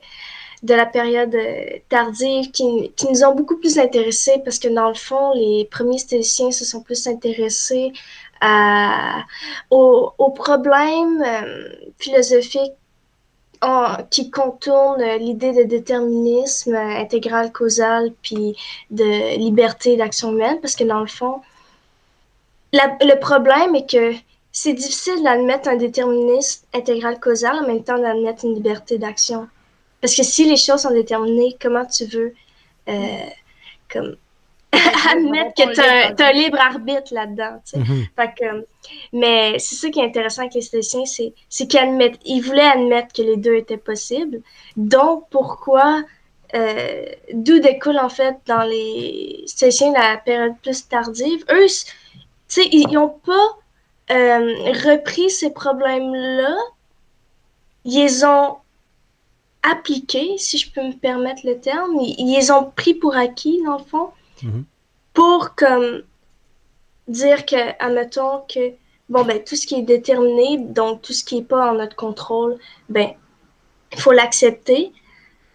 [0.63, 1.35] de la période
[1.89, 5.97] tardive qui, qui, nous ont beaucoup plus intéressés parce que, dans le fond, les premiers
[5.97, 7.93] stoïciens se sont plus intéressés
[9.69, 11.69] aux, problèmes euh,
[11.99, 12.73] philosophiques
[14.09, 18.55] qui contournent l'idée de déterminisme intégral causal puis
[18.89, 21.41] de liberté d'action humaine parce que dans le fond
[22.73, 24.13] le problème est que
[24.51, 29.47] c'est difficile d'admettre un déterminisme intégral causal en même temps d'admettre une liberté d'action
[30.01, 32.33] parce que si les choses sont déterminées comment tu veux
[32.89, 33.29] euh,
[33.89, 34.15] comme
[35.11, 37.61] admettre que tu as, un libre arbitre là-dedans.
[37.75, 38.63] Mhm.
[39.13, 43.21] mais c'est ça qui est intéressant avec les stoïciens, c'est qu'ils ils voulaient admettre que
[43.21, 44.41] les deux étaient possibles.
[44.77, 46.03] Donc, pourquoi,
[46.55, 51.67] euh, d'où découle en fait dans les stoïciens la période plus tardive, eux,
[52.71, 53.57] ils n'ont pas
[54.11, 56.55] euh, repris ces problèmes-là,
[57.83, 58.57] ils ont
[59.63, 63.61] appliqués, si je peux me permettre le terme, ils, ils les ont pris pour acquis,
[63.63, 64.09] dans le fond.
[64.43, 64.65] Mhm.
[65.13, 66.03] Pour comme
[67.07, 68.73] dire que, admettons que,
[69.09, 71.95] bon, ben, tout ce qui est déterminé, donc tout ce qui n'est pas en notre
[71.95, 72.57] contrôle,
[72.89, 73.11] ben,
[73.91, 74.91] il faut l'accepter.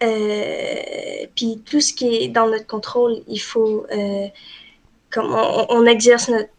[0.03, 4.27] Euh, puis tout ce qui est dans notre contrôle, il faut, euh,
[5.09, 6.49] comme on, exerce notre,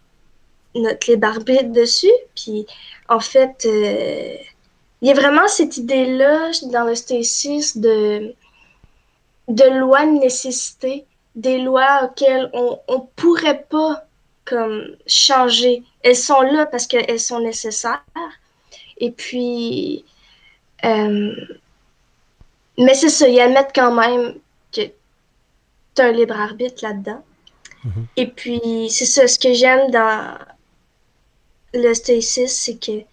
[0.75, 2.11] notre libre arbitre dessus.
[2.35, 2.67] Puis
[3.09, 4.35] en fait, euh,
[5.01, 8.35] il y a vraiment cette idée-là dans le stoïcisme de,
[9.49, 14.05] de loi de nécessité des lois auxquelles on ne pourrait pas
[14.45, 15.83] comme changer.
[16.03, 18.03] Elles sont là parce qu'elles sont nécessaires.
[18.99, 20.05] Et puis,
[20.85, 21.35] euh,
[22.77, 24.35] mais c'est ça, ils admettent quand même
[24.73, 24.83] que
[25.95, 27.23] tu as un libre arbitre là-dedans.
[27.85, 28.05] Mm-hmm.
[28.17, 30.39] Et puis, c'est ça, ce que j'aime dans
[31.75, 33.05] le stoïcisme, c'est que,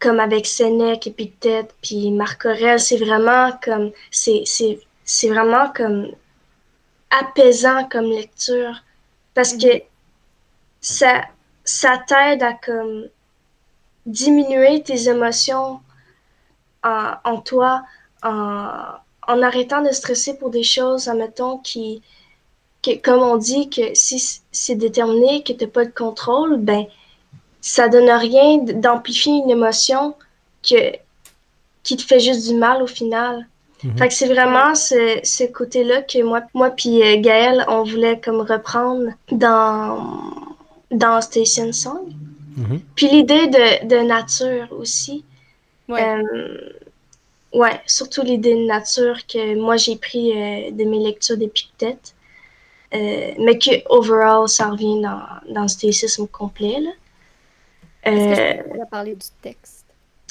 [0.00, 4.44] comme avec Sénèque, Épictète, puis Marc Aurèle, c'est vraiment comme, c'est
[5.04, 6.08] c'est vraiment comme
[7.10, 8.82] apaisant comme lecture.
[9.34, 9.82] Parce que
[10.80, 11.24] ça,
[11.64, 13.08] ça t'aide à comme
[14.06, 15.80] diminuer tes émotions
[16.82, 17.82] en, toi
[18.22, 22.02] en, arrêtant de stresser pour des choses, admettons, qui,
[22.82, 26.86] que, comme on dit, que si c'est déterminé, que tu n'as pas de contrôle, ben,
[27.60, 30.14] ça donne rien d'amplifier une émotion
[30.62, 30.96] que,
[31.82, 33.46] qui te fait juste du mal au final.
[33.82, 33.96] Mhm.
[33.96, 38.20] Fait que c'est vraiment ce, ce côté-là que moi, moi puis euh, Gaël, on voulait
[38.20, 40.20] comme reprendre dans,
[40.90, 42.12] dans Station Song.
[42.56, 42.80] Mhm.
[42.94, 45.24] Puis l'idée de, de, nature aussi.
[45.88, 46.02] Ouais.
[46.02, 46.72] Euh,
[47.54, 52.14] ouais, surtout l'idée de nature que moi j'ai pris euh, de mes lectures d'Épictète.
[52.92, 55.22] Euh, mais que overall ça revient dans,
[55.54, 56.80] dans le stoïcisme complet.
[56.80, 56.90] Là.
[58.02, 59.84] Est-ce que je parler du texte?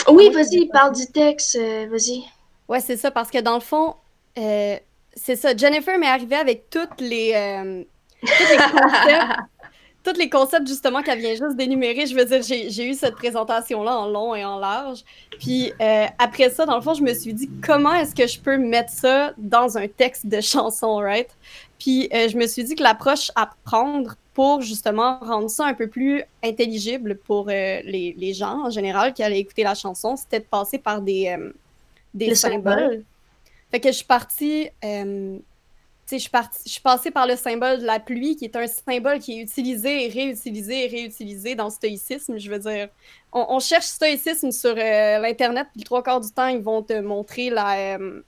[0.08, 2.24] Oui, vas-y, parle du texte, vas-y.
[2.70, 3.96] Ouais, c'est ça, parce que dans le fond,
[4.38, 4.78] euh,
[5.16, 5.58] c'est ça.
[5.58, 7.84] Jennifer m'est arrivée avec toutes les, euh,
[8.22, 9.40] tous les concepts.
[10.04, 13.98] tous les concepts justement qu'elle vient juste d'énumérer, je veux dire, j'ai eu cette présentation-là
[13.98, 15.04] en long et en large.
[15.40, 18.40] Puis euh, après ça, dans le fond, je me suis dit comment est-ce que je
[18.40, 21.30] peux mettre ça dans un texte de chanson, right?
[21.80, 25.88] Puis je me suis dit que l'approche à prendre pour justement rendre ça un peu
[25.88, 30.46] plus intelligible pour les, les, gens en général qui allaient écouter la chanson, c'était de
[30.46, 31.36] passer par des,
[32.14, 33.04] des symboles.
[33.70, 34.70] Fait que je suis partie.
[34.86, 35.38] Euh,
[36.10, 38.66] je suis, partie, je suis passée par le symbole de la pluie, qui est un
[38.66, 42.38] symbole qui est utilisé et réutilisé et réutilisé dans le stoïcisme.
[42.38, 42.88] Je veux dire,
[43.34, 47.50] on, cherche stoïcisme sur euh, l'Internet, puis trois quarts du temps, ils vont te montrer
[47.50, 48.22] la, euh,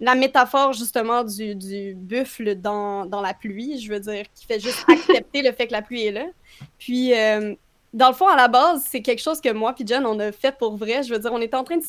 [0.00, 3.80] la métaphore, justement, du, du buffle dans, dans, la pluie.
[3.80, 6.26] Je veux dire, qui fait juste accepter le fait que la pluie est là.
[6.78, 7.12] Puis,
[7.94, 10.32] dans le fond, à la base, c'est quelque chose que moi et Jen, on a
[10.32, 11.02] fait pour vrai.
[11.02, 11.84] Je veux dire, on était en train de,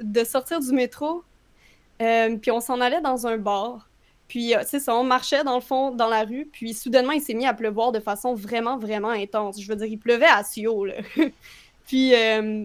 [0.00, 1.24] de sortir du métro,
[2.00, 3.88] euh, puis on s'en allait dans un bar.
[4.28, 7.20] Puis, euh, c'est ça, on marchait dans le fond, dans la rue, puis soudainement, il
[7.20, 9.60] s'est mis à pleuvoir de façon vraiment, vraiment intense.
[9.60, 10.94] Je veux dire, il pleuvait à Sio, là.
[11.86, 12.64] puis, euh,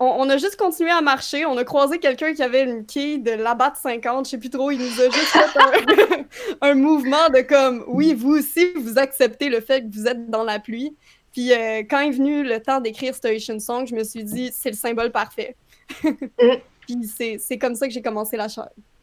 [0.00, 1.44] on, a juste continué à marcher.
[1.44, 4.70] On a croisé quelqu'un qui avait une quille de l'abat 50, je sais plus trop.
[4.70, 6.26] Il nous a juste fait
[6.62, 10.42] un, mouvement de comme, oui, vous aussi, vous acceptez le fait que vous êtes dans
[10.42, 10.96] la pluie.
[11.32, 14.70] Puis, euh, quand est venu le temps d'écrire Station Song, je me suis dit, c'est
[14.70, 15.54] le symbole parfait.
[16.02, 18.48] puis, c'est comme ça que j'ai commencé la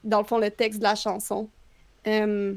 [0.03, 1.49] dans le fond, le texte de la chanson.
[2.07, 2.55] Euh,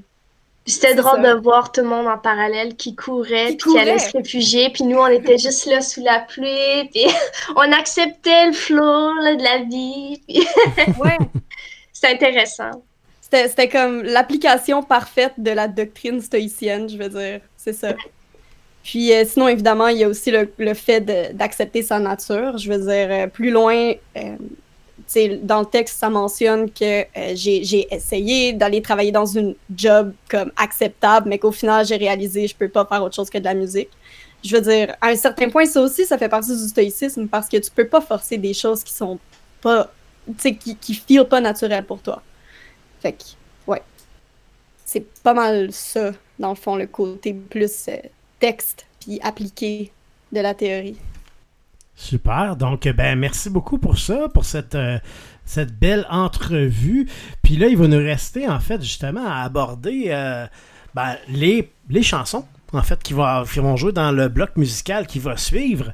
[0.67, 3.99] c'était drôle de voir tout le monde en parallèle qui courait, qui puis qui allait
[3.99, 7.07] se réfugier, puis nous, on était juste là sous la pluie, puis
[7.57, 10.23] on acceptait le flot de la vie.
[11.01, 11.19] ouais.
[11.93, 12.83] C'était intéressant.
[13.21, 17.41] C'était comme l'application parfaite de la doctrine stoïcienne, je veux dire.
[17.57, 17.95] C'est ça.
[18.83, 22.59] Puis euh, sinon, évidemment, il y a aussi le, le fait d'accepter sa nature.
[22.59, 23.93] Je veux dire, euh, plus loin,
[25.43, 30.53] dans le texte, ça mentionne que euh, j'ai essayé d'aller travailler dans une job comme
[30.57, 33.55] acceptable, mais qu'au final, j'ai réalisé je peux pas faire autre chose que de la
[33.55, 33.89] musique.
[34.45, 37.49] Je veux dire, à un certain point, ça aussi, ça fait partie du stoïcisme parce
[37.49, 39.19] que tu peux pas forcer des choses qui sont
[39.61, 39.91] pas,
[40.27, 42.23] tu sais, qui, qui filent pas naturelles pour toi.
[43.01, 43.25] Fait que,
[43.67, 43.83] ouais.
[44.85, 47.97] C'est pas mal ça, dans le fond, le côté plus euh,
[48.39, 49.93] texte puis appliqué
[50.33, 50.97] de la théorie.
[52.01, 52.57] Super.
[52.57, 54.99] Donc, ben, merci beaucoup pour ça, pour cette, euh,
[55.45, 57.07] cette belle entrevue.
[57.43, 60.47] Puis là, il va nous rester, en fait, justement, à aborder euh,
[60.95, 65.19] ben, les, les chansons, en fait, qui, qui vont jouer dans le bloc musical qui
[65.19, 65.93] va suivre.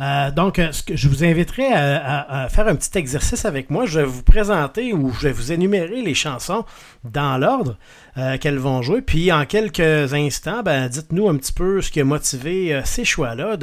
[0.00, 3.86] Euh, donc, ce que je vous inviterai à, faire un petit exercice avec moi.
[3.86, 6.64] Je vais vous présenter ou je vais vous énumérer les chansons
[7.04, 7.76] dans l'ordre.
[8.18, 9.00] Euh, qu'elles vont jouer.
[9.00, 13.04] Puis en quelques instants, ben, dites-nous un petit peu ce qui a motivé euh, ces
[13.04, 13.56] choix-là,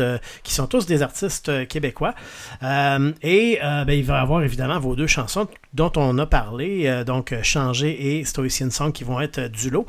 [0.44, 2.16] qui sont tous des artistes euh, québécois.
[2.62, 7.36] et ben, il va y avoir évidemment vos deux chansons dont on a parlé, donc
[7.44, 9.86] Changer et Stoician Song qui vont être du lot.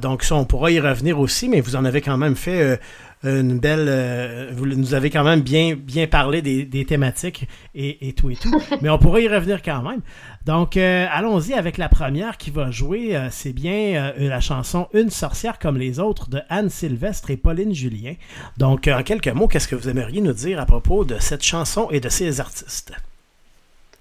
[0.00, 2.78] donc ça, on pourra y revenir aussi, mais vous en avez quand même fait
[3.22, 4.50] une belle.
[4.52, 8.60] vous nous avez quand même bien, bien parlé des, thématiques et, et, tout et tout.
[8.82, 10.00] Mais on pourra y revenir quand même.
[10.46, 13.14] Donc, euh, allons-y avec la première qui va jouer.
[13.14, 17.36] Euh, c'est bien euh, la chanson Une sorcière comme les autres de Anne Sylvestre et
[17.36, 18.14] Pauline Julien.
[18.56, 21.88] Donc, en quelques mots, qu'est-ce que vous aimeriez nous dire à propos de cette chanson
[21.90, 22.92] et de ces artistes?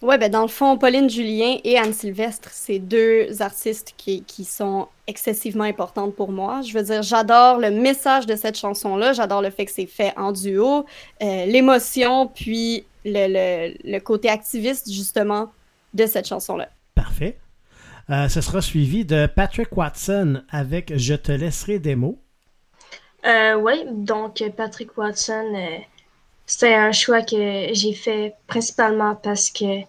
[0.01, 4.45] Oui, ben dans le fond, Pauline Julien et Anne Sylvestre, c'est deux artistes qui, qui,
[4.45, 6.61] sont excessivement importantes pour moi.
[6.61, 10.13] Je veux dire, j'adore le message de cette chanson-là, j'adore le fait que c'est fait
[10.15, 10.85] en duo,
[11.19, 15.51] l'émotion, puis le, le, le, côté activiste, justement,
[15.93, 16.69] de cette chanson-là.
[16.95, 17.37] Parfait.
[18.09, 22.19] Euh, ce sera suivi de Patrick Watson avec Je te laisserai des mots.
[23.25, 25.77] Euh, oui, donc Patrick Watson, euh,
[26.49, 29.81] c'est un choix que j'ai fait principalement parce que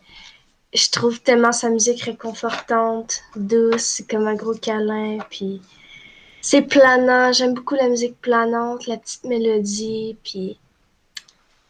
[0.75, 5.63] je trouve tellement sa musique réconfortante, douce, comme un gros câlin, puis
[6.43, 7.33] c'est planant.
[7.33, 10.59] J'aime beaucoup la musique planante, la petite mélodie, puis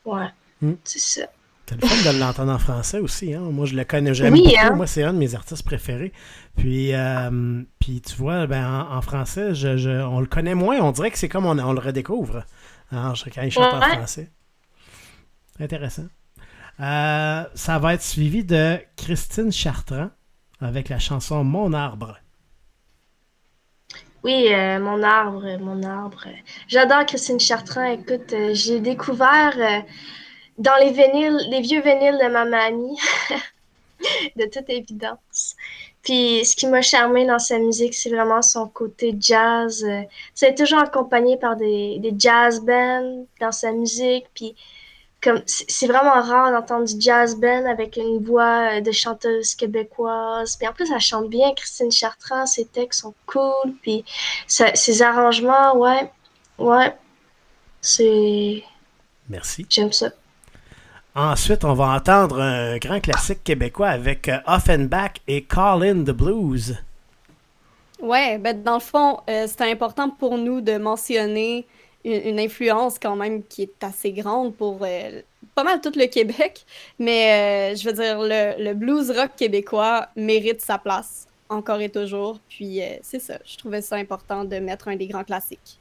[0.05, 0.27] ouais,
[0.61, 0.73] hmm.
[0.83, 1.27] c'est ça.
[1.67, 3.33] C'est le fun de l'entendre en français aussi.
[3.33, 3.43] Hein?
[3.43, 4.13] Moi, je le connais.
[4.13, 4.51] J'aime beaucoup.
[4.61, 4.75] Hein?
[4.75, 6.13] Moi, c'est un de mes artistes préférés.
[6.57, 10.81] Puis, euh, puis tu vois, ben, en, français, je, on le connaît moins.
[10.81, 12.45] On dirait que c'est comme on, le redécouvre
[12.91, 14.31] hein, quand il chante en français.
[15.61, 16.07] Intéressant.
[16.81, 20.09] Euh, ça va être suivi de Christine Chartrand
[20.61, 22.19] avec la chanson Mon arbre.
[24.25, 26.25] Oui, euh, mon arbre, mon arbre.
[26.69, 27.85] J'adore Christine Chartrand.
[27.85, 29.55] Écoute, j'ai découvert
[30.59, 32.99] dans les vinyles, les vieux vinyles de ma mamie,
[34.37, 35.57] de toute évidence.
[36.03, 39.87] Puis ce qui m'a charmé dans sa musique, c'est vraiment son côté jazz.
[40.35, 44.27] C'est toujours accompagné par des, des jazz bands dans sa musique.
[44.35, 44.55] Puis
[45.23, 50.57] comme c'est vraiment rare d'entendre du jazz band avec une voix de chanteuse québécoise.
[50.57, 52.47] Puis en plus, elle chante bien, Christine Chartrand.
[52.47, 53.75] Ses textes sont cool.
[53.83, 54.05] Puis
[54.47, 56.11] ses arrangements, ouais,
[56.59, 56.95] ouais,
[57.81, 58.63] c'est.
[59.29, 59.67] Merci.
[59.69, 60.11] J'aime ça.
[61.15, 66.13] Ensuite, on va entendre un grand classique québécois avec euh, Offenbach et Call in the
[66.13, 66.77] Blues.
[68.01, 71.67] Ouais, ben dans le fond, euh, c'est important pour nous de mentionner
[72.05, 75.21] une, influence quand même qui est assez grande pour euh,
[75.55, 76.65] pas mal tout le Québec.
[76.99, 82.39] Mais je veux dire, le, blues rock québécois mérite sa place encore et toujours.
[82.49, 85.79] Puis c'est ça, je trouvais ça important de mettre un des grands classiques.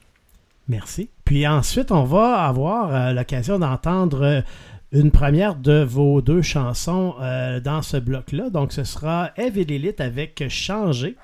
[0.68, 1.08] Merci.
[1.24, 4.44] Puis ensuite, on va avoir l'occasion d'entendre
[4.92, 8.50] une première de vos deux chansons euh, dans ce bloc-là.
[8.50, 11.16] Donc, ce sera Eve et Lilith avec Changer,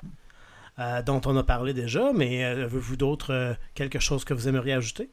[0.79, 4.73] euh, dont on a parlé déjà, mais euh, avez-vous d'autres, quelque chose que vous aimeriez
[4.73, 5.09] ajouter?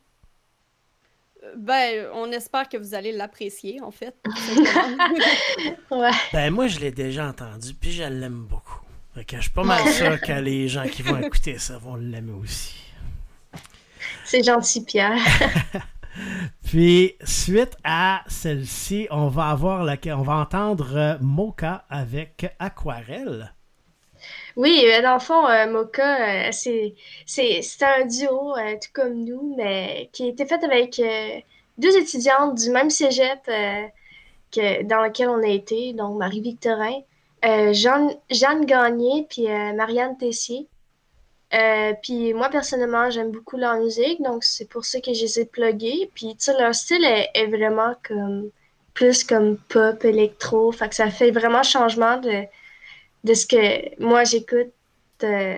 [1.57, 4.17] ben, on espère que vous allez l'apprécier, en fait.
[5.91, 6.11] ouais.
[6.33, 8.81] Ben, moi, je l'ai déjà entendu, puis je l'aime beaucoup.
[9.15, 11.95] Fait que je suis pas mal sûr que les gens qui vont écouter ça vont
[11.95, 12.75] l'aimer aussi.
[14.25, 15.19] C'est gentil, Pierre.
[16.65, 23.54] Puis, suite à celle-ci, on va avoir la, on va entendre euh, Mocha avec Aquarelle.
[24.57, 26.95] Oui, euh, dans le fond, euh, Mocha, c'est
[27.83, 31.01] un duo, tout comme nous, mais qui a été fait avec
[31.79, 33.45] deux étudiantes du même cégep
[34.53, 37.01] que, dans lequel on a été, donc Marie-Victorin,
[37.43, 40.69] Jeanne, Jeanne Gagné, puis Marianne Tessier.
[41.55, 45.41] Euh, puis moi, personnellement, j'aime beaucoup leur musique, donc c'est pour ça que je les
[45.41, 45.45] ai.
[46.15, 48.51] Puis, tu sais, leur style est, vraiment comme
[48.93, 50.73] plus comme pop, électro.
[50.73, 52.45] Fait que ça fait vraiment changement de,
[53.25, 54.73] de ce que moi j'écoute.
[55.23, 55.57] Euh,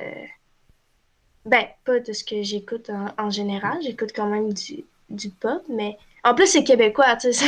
[1.44, 3.78] ben, pas de ce que j'écoute en, général.
[3.82, 7.46] J'écoute quand même du, du pop, mais en plus, c'est québécois, tu sais,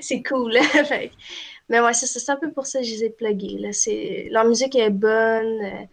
[0.00, 0.22] c'est mhm.
[0.28, 0.58] cool.
[1.68, 4.28] mais ouais, c'est un peu pour ça que je les ai plugués.
[4.30, 5.60] Leur musique est bonne.
[5.62, 5.84] Euh,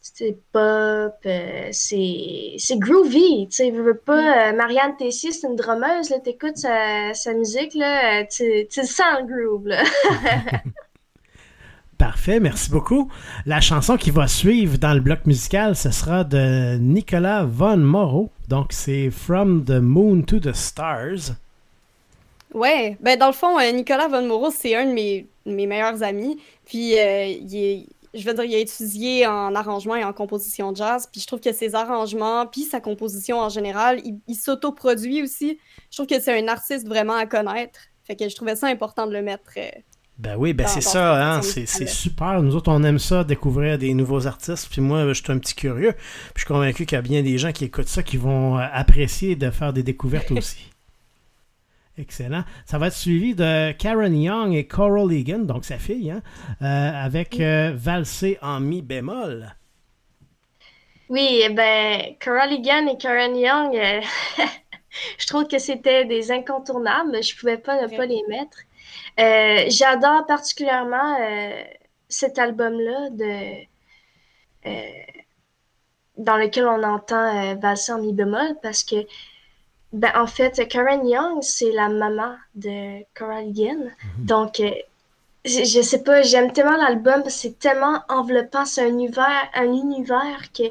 [0.00, 6.08] c'est pop, euh, c'est, groovy, tu sais, veux pas, euh, Marianne Tessier, c'est une drummeuse,
[6.08, 9.84] là, t'écoutes sa, sa musique, là, tu, tu sens le groove, là.
[12.00, 13.10] Parfait, merci beaucoup.
[13.44, 18.30] La chanson qui va suivre dans le bloc musical, ce sera de Nicolas Von Moreau,
[18.48, 21.34] donc c'est From the Moon to the Stars.
[22.54, 26.38] Ouais, ben dans le fond, Nicolas Von Moreau, c'est un de mes, mes meilleurs amis,
[26.64, 31.06] puis il est je veux dire, il a étudié en arrangement et en composition jazz,
[31.12, 35.58] puis je trouve que ses arrangements, puis sa composition en général, il, s'autoproduit aussi.
[35.90, 37.78] Je trouve que c'est un artiste vraiment à connaître.
[38.04, 39.50] Fait que je trouvais ça important de le mettre.
[39.58, 39.68] Euh,
[40.20, 42.42] ben oui, ben c'est ça, hein, c'est super.
[42.42, 44.68] Nous autres, on aime ça, découvrir des nouveaux artistes.
[44.70, 45.92] Puis moi, je suis un petit curieux.
[45.92, 48.58] Puis je suis convaincu qu'il y a bien des gens qui écoutent ça qui vont
[48.58, 50.70] euh, apprécier de faire des découvertes aussi.
[51.98, 52.44] Excellent.
[52.64, 56.22] Ça va être suivi de Karen Young et Coral Egan, donc sa fille, hein,
[56.62, 59.54] euh, avec euh, Valsé en mi bémol.
[61.08, 64.00] Oui, eh ben, Coral Egan et Karen Young, euh,
[65.18, 67.22] je trouve que c'était des incontournables.
[67.22, 68.58] Je ne pouvais pas ne pas les mettre.
[69.16, 71.16] J'adore particulièrement
[72.08, 73.66] cet album-là de
[76.16, 79.06] dans lequel on entend Valsé en mi bémol parce que
[79.92, 83.90] ben, en fait, Karen Young, c'est la maman de Coral mhm.
[84.18, 84.70] Donc, euh,
[85.44, 88.64] je, je, sais pas, j'aime tellement l'album c'est tellement enveloppant.
[88.64, 90.64] C'est un univers, un univers que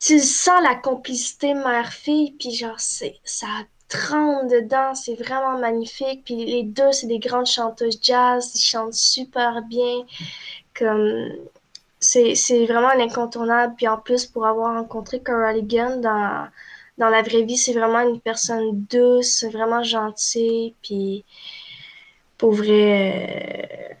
[0.00, 3.46] tu sens la complicité mère-fille, puis genre, c'est, ça
[3.88, 6.22] tremble dedans, c'est vraiment magnifique.
[6.24, 10.04] Puis les deux, c'est des grandes chanteuses jazz, ils chantent super bien.
[10.74, 11.30] Comme,
[12.00, 12.34] c'est,
[12.66, 13.74] vraiment un incontournable.
[13.76, 16.48] Puis en plus, pour avoir rencontré Coral dans
[16.98, 21.24] dans la vraie vie, c'est vraiment une personne douce, vraiment gentille, puis
[22.38, 23.96] pour vrai,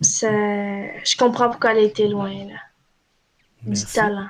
[0.00, 2.56] euh, je comprends pourquoi elle a été loin, là.
[3.62, 4.28] Du talent.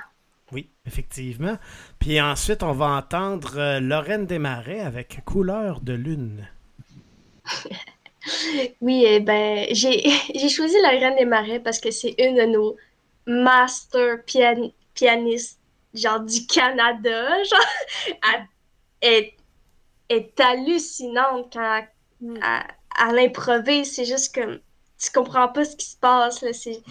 [0.51, 1.57] Oui, effectivement.
[2.05, 6.47] Puis ensuite, on va entendre euh, Lorraine Desmarais avec Couleur de lune.
[8.79, 12.77] oui, eh ben, j'ai choisi Lorraine Desmarais parce que c'est une de nos
[13.25, 15.59] master pianistes
[15.95, 18.19] genre du Canada, genre,
[19.01, 19.31] elle
[20.09, 21.85] est, hallucinante quand
[22.21, 22.37] mm.
[22.99, 24.61] elle, elle, C'est juste que
[24.99, 26.83] tu comprends pas ce qui se passe, là, c'est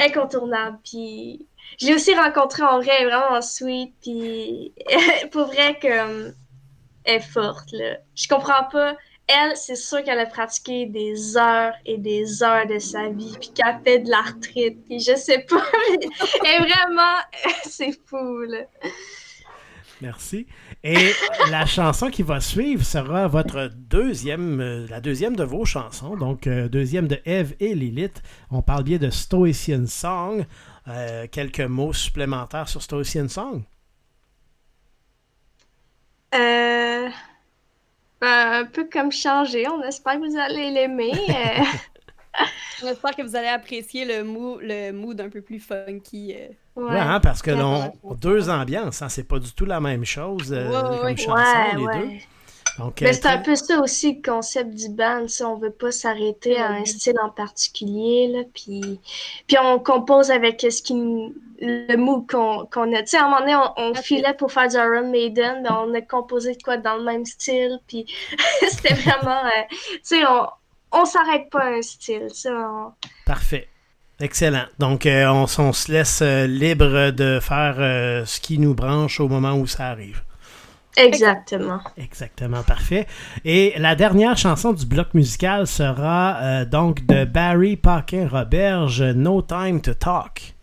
[0.00, 0.78] incontournable.
[0.84, 1.44] Puis
[1.80, 4.72] je l'ai aussi rencontrée en vrai, vraiment sweet, puis
[5.32, 6.32] pour vrai que
[7.06, 7.96] elle est forte, là.
[8.14, 8.96] Je comprends pas
[9.26, 13.50] elle, c'est sûr qu'elle a pratiqué des heures et des heures de sa vie, puis
[13.54, 15.64] qu'elle fait de l'arthrite, puis je sais pas,
[16.42, 17.16] mais vraiment,
[17.64, 18.64] c'est fou, là.
[20.02, 20.46] Merci.
[20.82, 21.12] Et
[21.50, 26.46] la chanson qui va suivre sera votre deuxième, euh, la deuxième de vos chansons, donc
[26.46, 28.20] euh, deuxième de Eve et Lilith.
[28.50, 30.44] On parle bien de Stoician Song.
[30.86, 33.62] Euh, quelques mots supplémentaires sur Stoician Song?
[36.34, 37.08] Euh
[38.24, 39.68] un peu comme changer.
[39.68, 41.12] On espère que vous allez l'aimer.
[42.82, 46.34] On espère que vous allez apprécier le mood, le mood un peu plus funky.
[46.34, 46.48] Euh.
[46.74, 50.52] Ouais, hein, parce que l'on deux ambiances, hein, c'est pas du tout la même chose
[50.52, 52.08] euh, comme chanson, les deux.
[53.00, 55.28] Mais c'est un peu ça aussi le concept du band.
[55.28, 58.28] Ça, on veut pas s'arrêter à un style en particulier.
[58.28, 59.00] Là, puis,
[59.46, 60.94] puis on compose avec ce qui,
[61.60, 63.02] le mood qu'on a.
[63.02, 65.94] Tu sais, à un moment donné, on, filait pour faire du Iron Maiden, mais on
[65.94, 67.78] a composé de quoi dans le même style.
[67.86, 68.06] Puis
[68.68, 69.44] c'était vraiment.
[69.44, 70.46] Euh, tu sais, on,
[70.92, 72.28] on s'arrête pas à un style.
[72.32, 72.50] Ça,
[73.24, 73.68] Parfait.
[74.20, 74.66] Excellent.
[74.78, 77.76] Donc, euh, on, se laisse euh, libre de faire
[78.26, 80.22] ce qui nous branche au moment où ça arrive.
[80.96, 81.80] Exactement.
[81.96, 83.06] Exactement, parfait.
[83.44, 89.80] Et la dernière chanson du bloc musical sera euh, donc de Barry Paquin-Roberge, No Time
[89.80, 90.54] to Talk.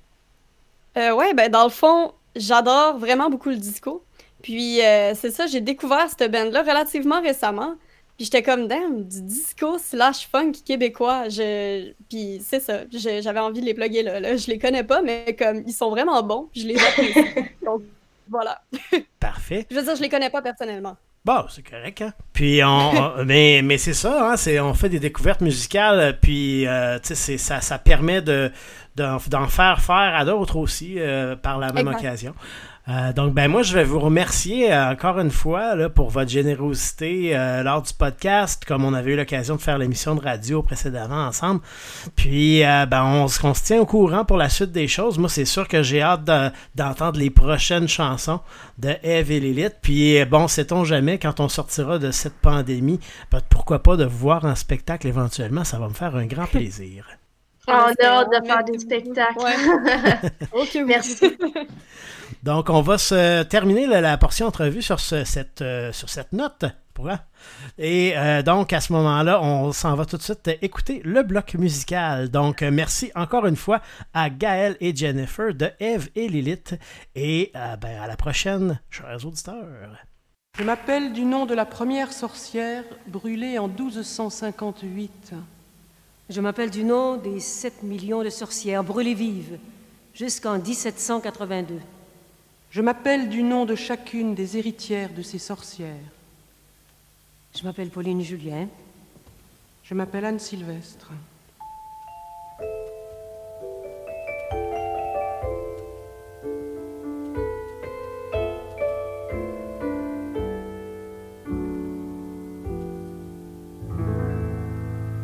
[0.97, 4.03] Euh, ouais, ben dans le fond, j'adore vraiment beaucoup le disco.
[4.41, 7.75] Puis euh, c'est ça, j'ai découvert cette band-là relativement récemment.
[8.17, 11.29] Puis j'étais comme, damn, du disco slash funk québécois.
[11.29, 11.91] Je...
[12.09, 14.35] Puis c'est ça, j'avais envie de les plugger là, là.
[14.35, 17.25] Je les connais pas, mais comme ils sont vraiment bons, je les apprécie.
[17.65, 17.81] Donc
[18.31, 18.61] voilà.
[19.19, 19.67] Parfait.
[19.69, 20.97] Je veux dire, je les connais pas personnellement.
[21.23, 22.13] Bon, c'est correct, hein?
[22.33, 24.37] Puis on, mais, mais c'est ça, hein?
[24.37, 28.51] C'est, on fait des découvertes musicales, puis euh, sais, ça, ça permet de,
[28.95, 32.33] d'en, faire faire à d'autres aussi euh, par la même occasion.
[32.91, 36.29] Euh, donc, ben moi, je vais vous remercier euh, encore une fois là, pour votre
[36.29, 40.61] générosité euh, lors du podcast, comme on avait eu l'occasion de faire l'émission de radio
[40.61, 41.61] précédemment ensemble.
[42.15, 45.17] Puis, ben, on, on, se tient au courant pour la suite des choses.
[45.17, 46.29] Moi, c'est sûr que j'ai hâte
[46.75, 48.41] d'entendre les prochaines chansons
[48.77, 49.77] de Eve et Lilith.
[49.81, 52.99] Puis, bon, sait-on jamais, quand on sortira de cette pandémie,
[53.49, 57.05] pourquoi pas de vous voir en spectacle éventuellement, ça va me faire un grand plaisir.
[57.67, 60.33] On a hâte de faire des spectacles.
[60.51, 61.37] ok, merci.
[62.43, 66.65] Donc, on va se terminer la, portion entrevue sur, cette, euh, sur cette note.
[67.77, 71.55] Et euh, donc, à ce moment-là, on s'en va tout de suite écouter le bloc
[71.55, 72.29] musical.
[72.29, 73.81] Donc, merci encore une fois
[74.13, 76.75] à Gaël et Jennifer de Eve et Lilith.
[77.15, 80.05] Et euh, ben, à la prochaine, chers auditeurs.
[80.57, 85.33] Je m'appelle du nom de la première sorcière brûlée en 1258.
[86.29, 89.57] Je m'appelle du nom des 7 millions de sorcières brûlées vives
[90.13, 91.79] jusqu'en 1782.
[92.71, 95.89] Je m'appelle du nom de chacune des héritières de ces sorcières.
[97.53, 98.69] Je m'appelle Pauline Julien.
[99.83, 101.11] Je m'appelle Anne Sylvestre.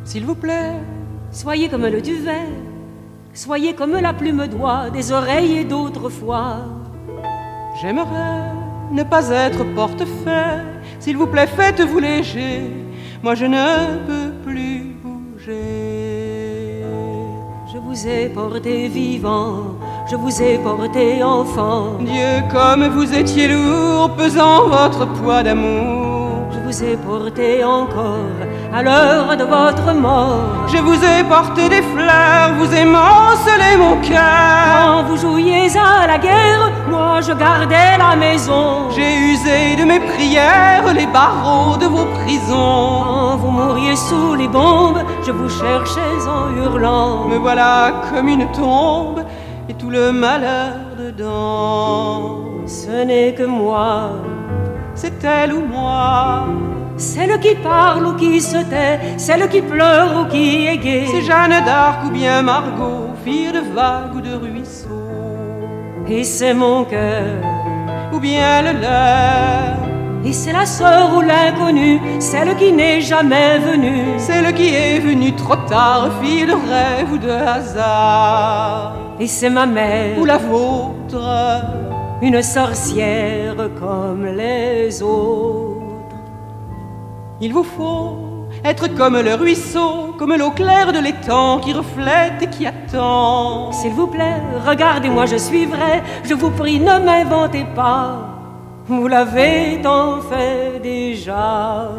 [0.03, 0.73] S'il vous plaît,
[1.31, 2.49] soyez comme le duvet,
[3.33, 6.76] soyez comme la plume d'oie des oreilles d'autrefois.
[7.79, 8.53] J'aimerais
[8.91, 10.65] ne pas être portefeuille.
[10.99, 12.71] S'il vous plaît, faites-vous léger.
[13.21, 16.83] Moi, je ne peux plus bouger.
[17.71, 19.75] Je vous ai porté vivant,
[20.09, 21.97] je vous ai porté enfant.
[21.99, 26.17] Dieu, comme vous étiez lourd, pesant votre poids d'amour
[26.67, 28.35] vous ai porté encore
[28.73, 30.67] à l'heure de votre mort.
[30.67, 34.77] Je vous ai porté des fleurs, vous émancelez mon cœur.
[34.85, 38.89] Quand vous jouiez à la guerre, moi je gardais la maison.
[38.95, 43.03] J'ai usé de mes prières les barreaux de vos prisons.
[43.03, 47.25] Quand vous mouriez sous les bombes, je vous cherchais en hurlant.
[47.25, 49.23] Me voilà comme une tombe
[49.69, 52.43] et tout le malheur dedans.
[52.65, 54.11] Ce n'est que moi
[54.95, 56.47] c'est elle ou moi.
[56.97, 61.05] Celle qui parle ou qui se tait, celle qui pleure ou qui est gaie.
[61.05, 64.87] C'est Jeanne d'Arc ou bien Margot, fille de vague ou de ruisseau.
[66.09, 67.41] Et c'est mon cœur,
[68.13, 69.77] ou bien le leur.
[70.25, 74.17] Et c'est la sœur ou l'inconnue, celle qui n'est jamais venue.
[74.17, 78.95] Celle qui est venue trop tard, fille de rêve ou de hasard.
[79.19, 80.97] Et c'est ma mère, ou la vôtre
[82.21, 85.76] une sorcière comme les autres.
[87.39, 92.47] Il vous faut être comme le ruisseau, comme l'eau claire de l'étang qui reflète et
[92.47, 93.71] qui attend.
[93.71, 98.37] S'il vous plaît, regardez-moi, je suis vrai, je vous prie, ne m'inventez pas.
[98.87, 101.89] Vous l'avez tant fait déjà.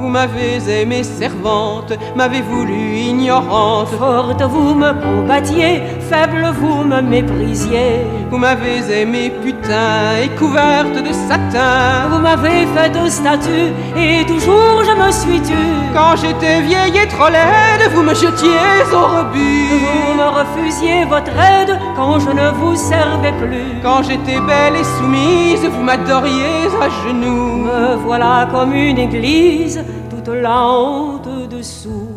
[0.00, 3.88] Vous m'avez aimé servante, m'avez voulu ignorante.
[3.98, 8.06] Forte, vous me combattiez, faible, vous me méprisiez.
[8.30, 12.08] Vous m'avez aimé putain et couverte de satin.
[12.10, 15.76] Vous m'avez fait au statut et toujours je me suis tue.
[15.92, 19.68] Quand j'étais vieille et trop laide, vous me jetiez au rebut.
[19.82, 23.80] Vous me refusiez votre aide quand je ne vous servais plus.
[23.82, 27.64] Quand j'étais belle et soumise, vous m'adoriez à genoux.
[27.66, 29.84] Me voilà comme une église
[30.22, 32.08] toute honte dessous.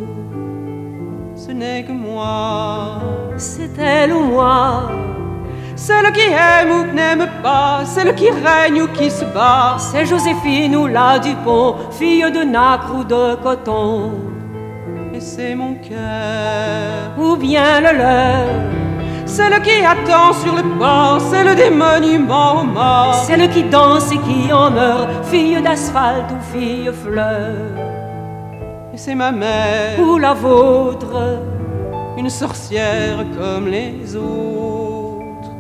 [1.35, 2.99] Ce n'est que moi,
[3.37, 4.83] c'est elle ou moi.
[5.75, 9.75] Celle qui aime ou n'aime pas, celle qui règne ou qui se bat.
[9.77, 14.11] C'est Joséphine ou la Dupont, fille de nacre ou de coton.
[15.13, 18.47] Et c'est mon cœur, ou bien le leur.
[19.25, 23.15] Celle qui attend sur le port, celle des monuments morts.
[23.25, 27.92] Celle qui danse et qui en meurt, fille d'asphalte ou fille fleur.
[28.93, 31.39] Et c'est ma mère, ou la vôtre,
[32.17, 35.51] une sorcière comme les autres.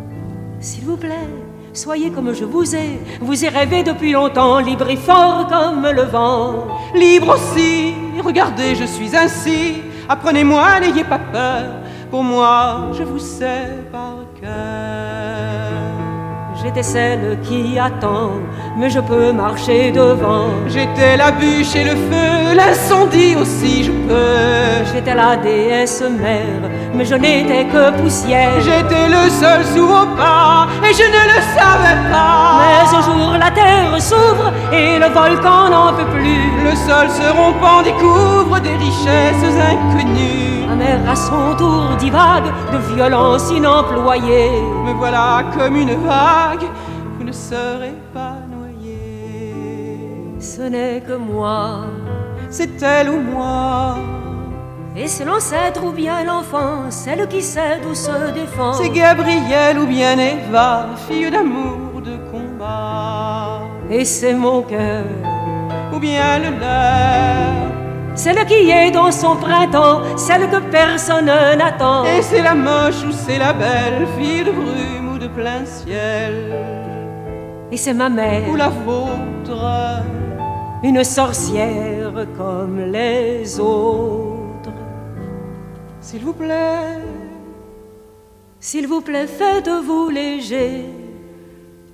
[0.59, 1.29] S'il vous plaît,
[1.73, 6.03] Soyez comme je vous ai, vous y rêvé depuis longtemps, libre et fort comme le
[6.03, 6.67] vent.
[6.93, 9.81] Libre aussi, regardez, je suis ainsi.
[10.07, 11.63] Apprenez-moi, n'ayez pas peur.
[12.11, 14.92] Pour moi, je vous sais par cœur.
[16.63, 18.39] J'étais celle qui attend,
[18.77, 20.47] mais je peux marcher devant.
[20.67, 24.85] J'étais la bûche et le feu, l'incendie aussi je peux.
[24.93, 28.61] J'étais la déesse mère, mais je n'étais que poussière.
[28.61, 32.61] J'étais le seul sous vos pas, et je ne le savais pas.
[32.61, 36.45] Mais un jour la terre s'ouvre et le volcan n'en peut plus.
[36.63, 40.52] Le sol se rompant découvre des richesses inconnues.
[40.83, 44.51] Mer à son tour divague de violence inemployée.
[44.85, 46.65] Me voilà comme une vague,
[47.17, 48.99] vous ne serez pas noyé.
[50.39, 51.85] Ce n'est que moi,
[52.49, 53.95] C'est elle ou moi.
[54.95, 58.73] et c'est l'ancêtre ou bien l'enfant, celle qui sait d'où se défend.
[58.73, 63.61] C'est Gabrielle ou bien Eva, fille d'amour, de combat.
[63.89, 65.05] Et c'est mon cœur,
[65.93, 67.53] Ou bien le leur.
[68.15, 72.05] Celle qui est dans son printemps, celle que personne n'attend.
[72.05, 76.53] Et c'est la moche ou c'est la belle, fille de brume ou de plein ciel.
[77.71, 80.01] Et c'est ma mère, Ou la vôtre.
[80.83, 84.69] une sorcière comme les autres.
[86.01, 86.99] S'il vous plaît,
[88.59, 90.85] S'il vous plaît, faites-vous léger.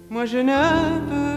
[0.10, 0.52] moi je ne
[1.10, 1.29] peux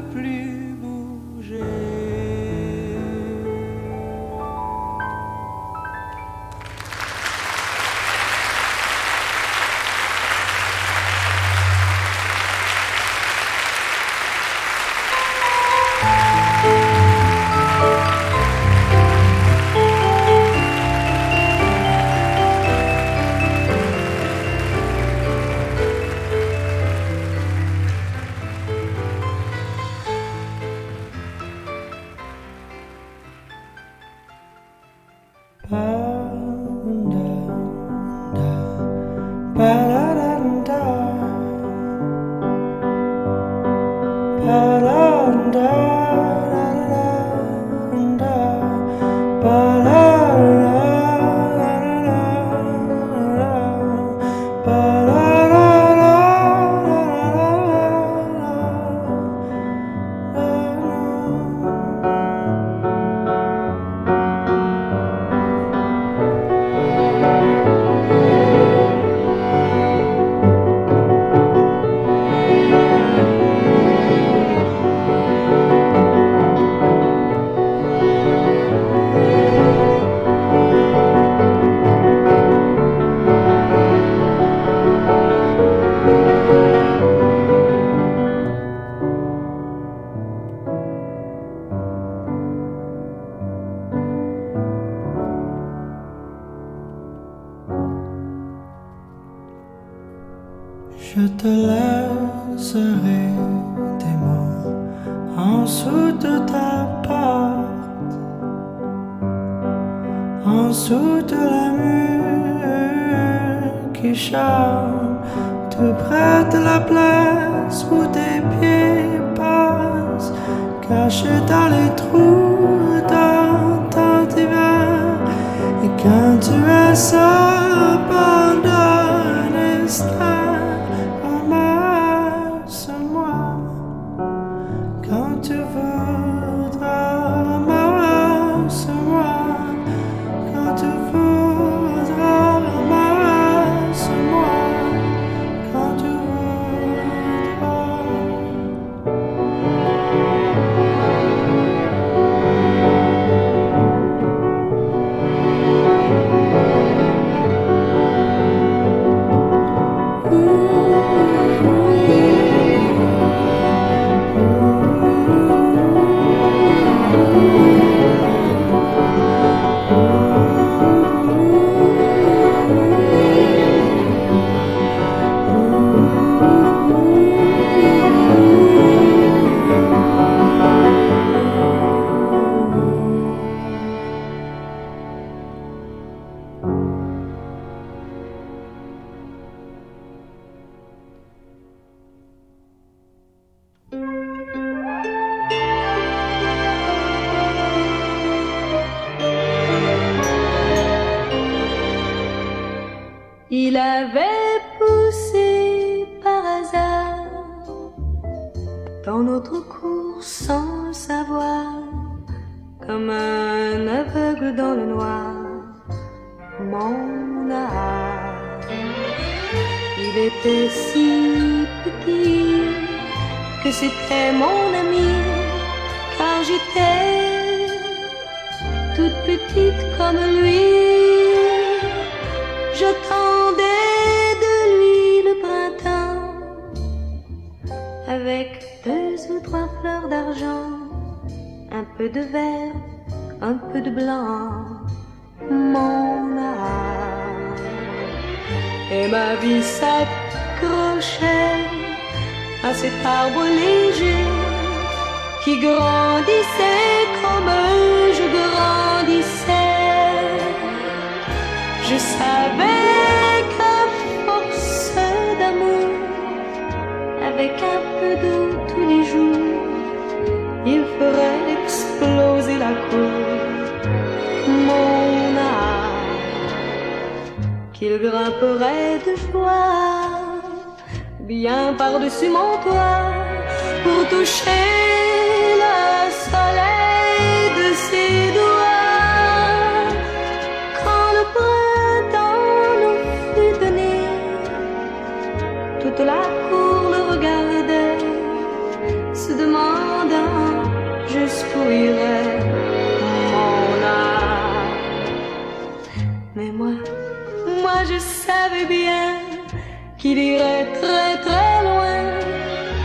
[310.03, 312.01] qu'il irait très très loin,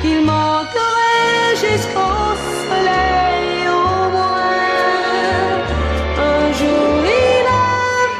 [0.01, 2.15] qu'il manquerait jusqu'au
[2.69, 4.75] soleil au moins.
[6.31, 6.89] Un jour
[7.25, 7.69] il a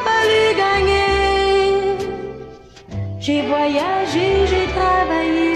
[0.06, 1.14] fallu gagner.
[3.20, 5.52] J'ai voyagé, j'ai travaillé,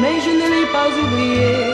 [0.00, 1.67] mais je ne l'ai pas oublié.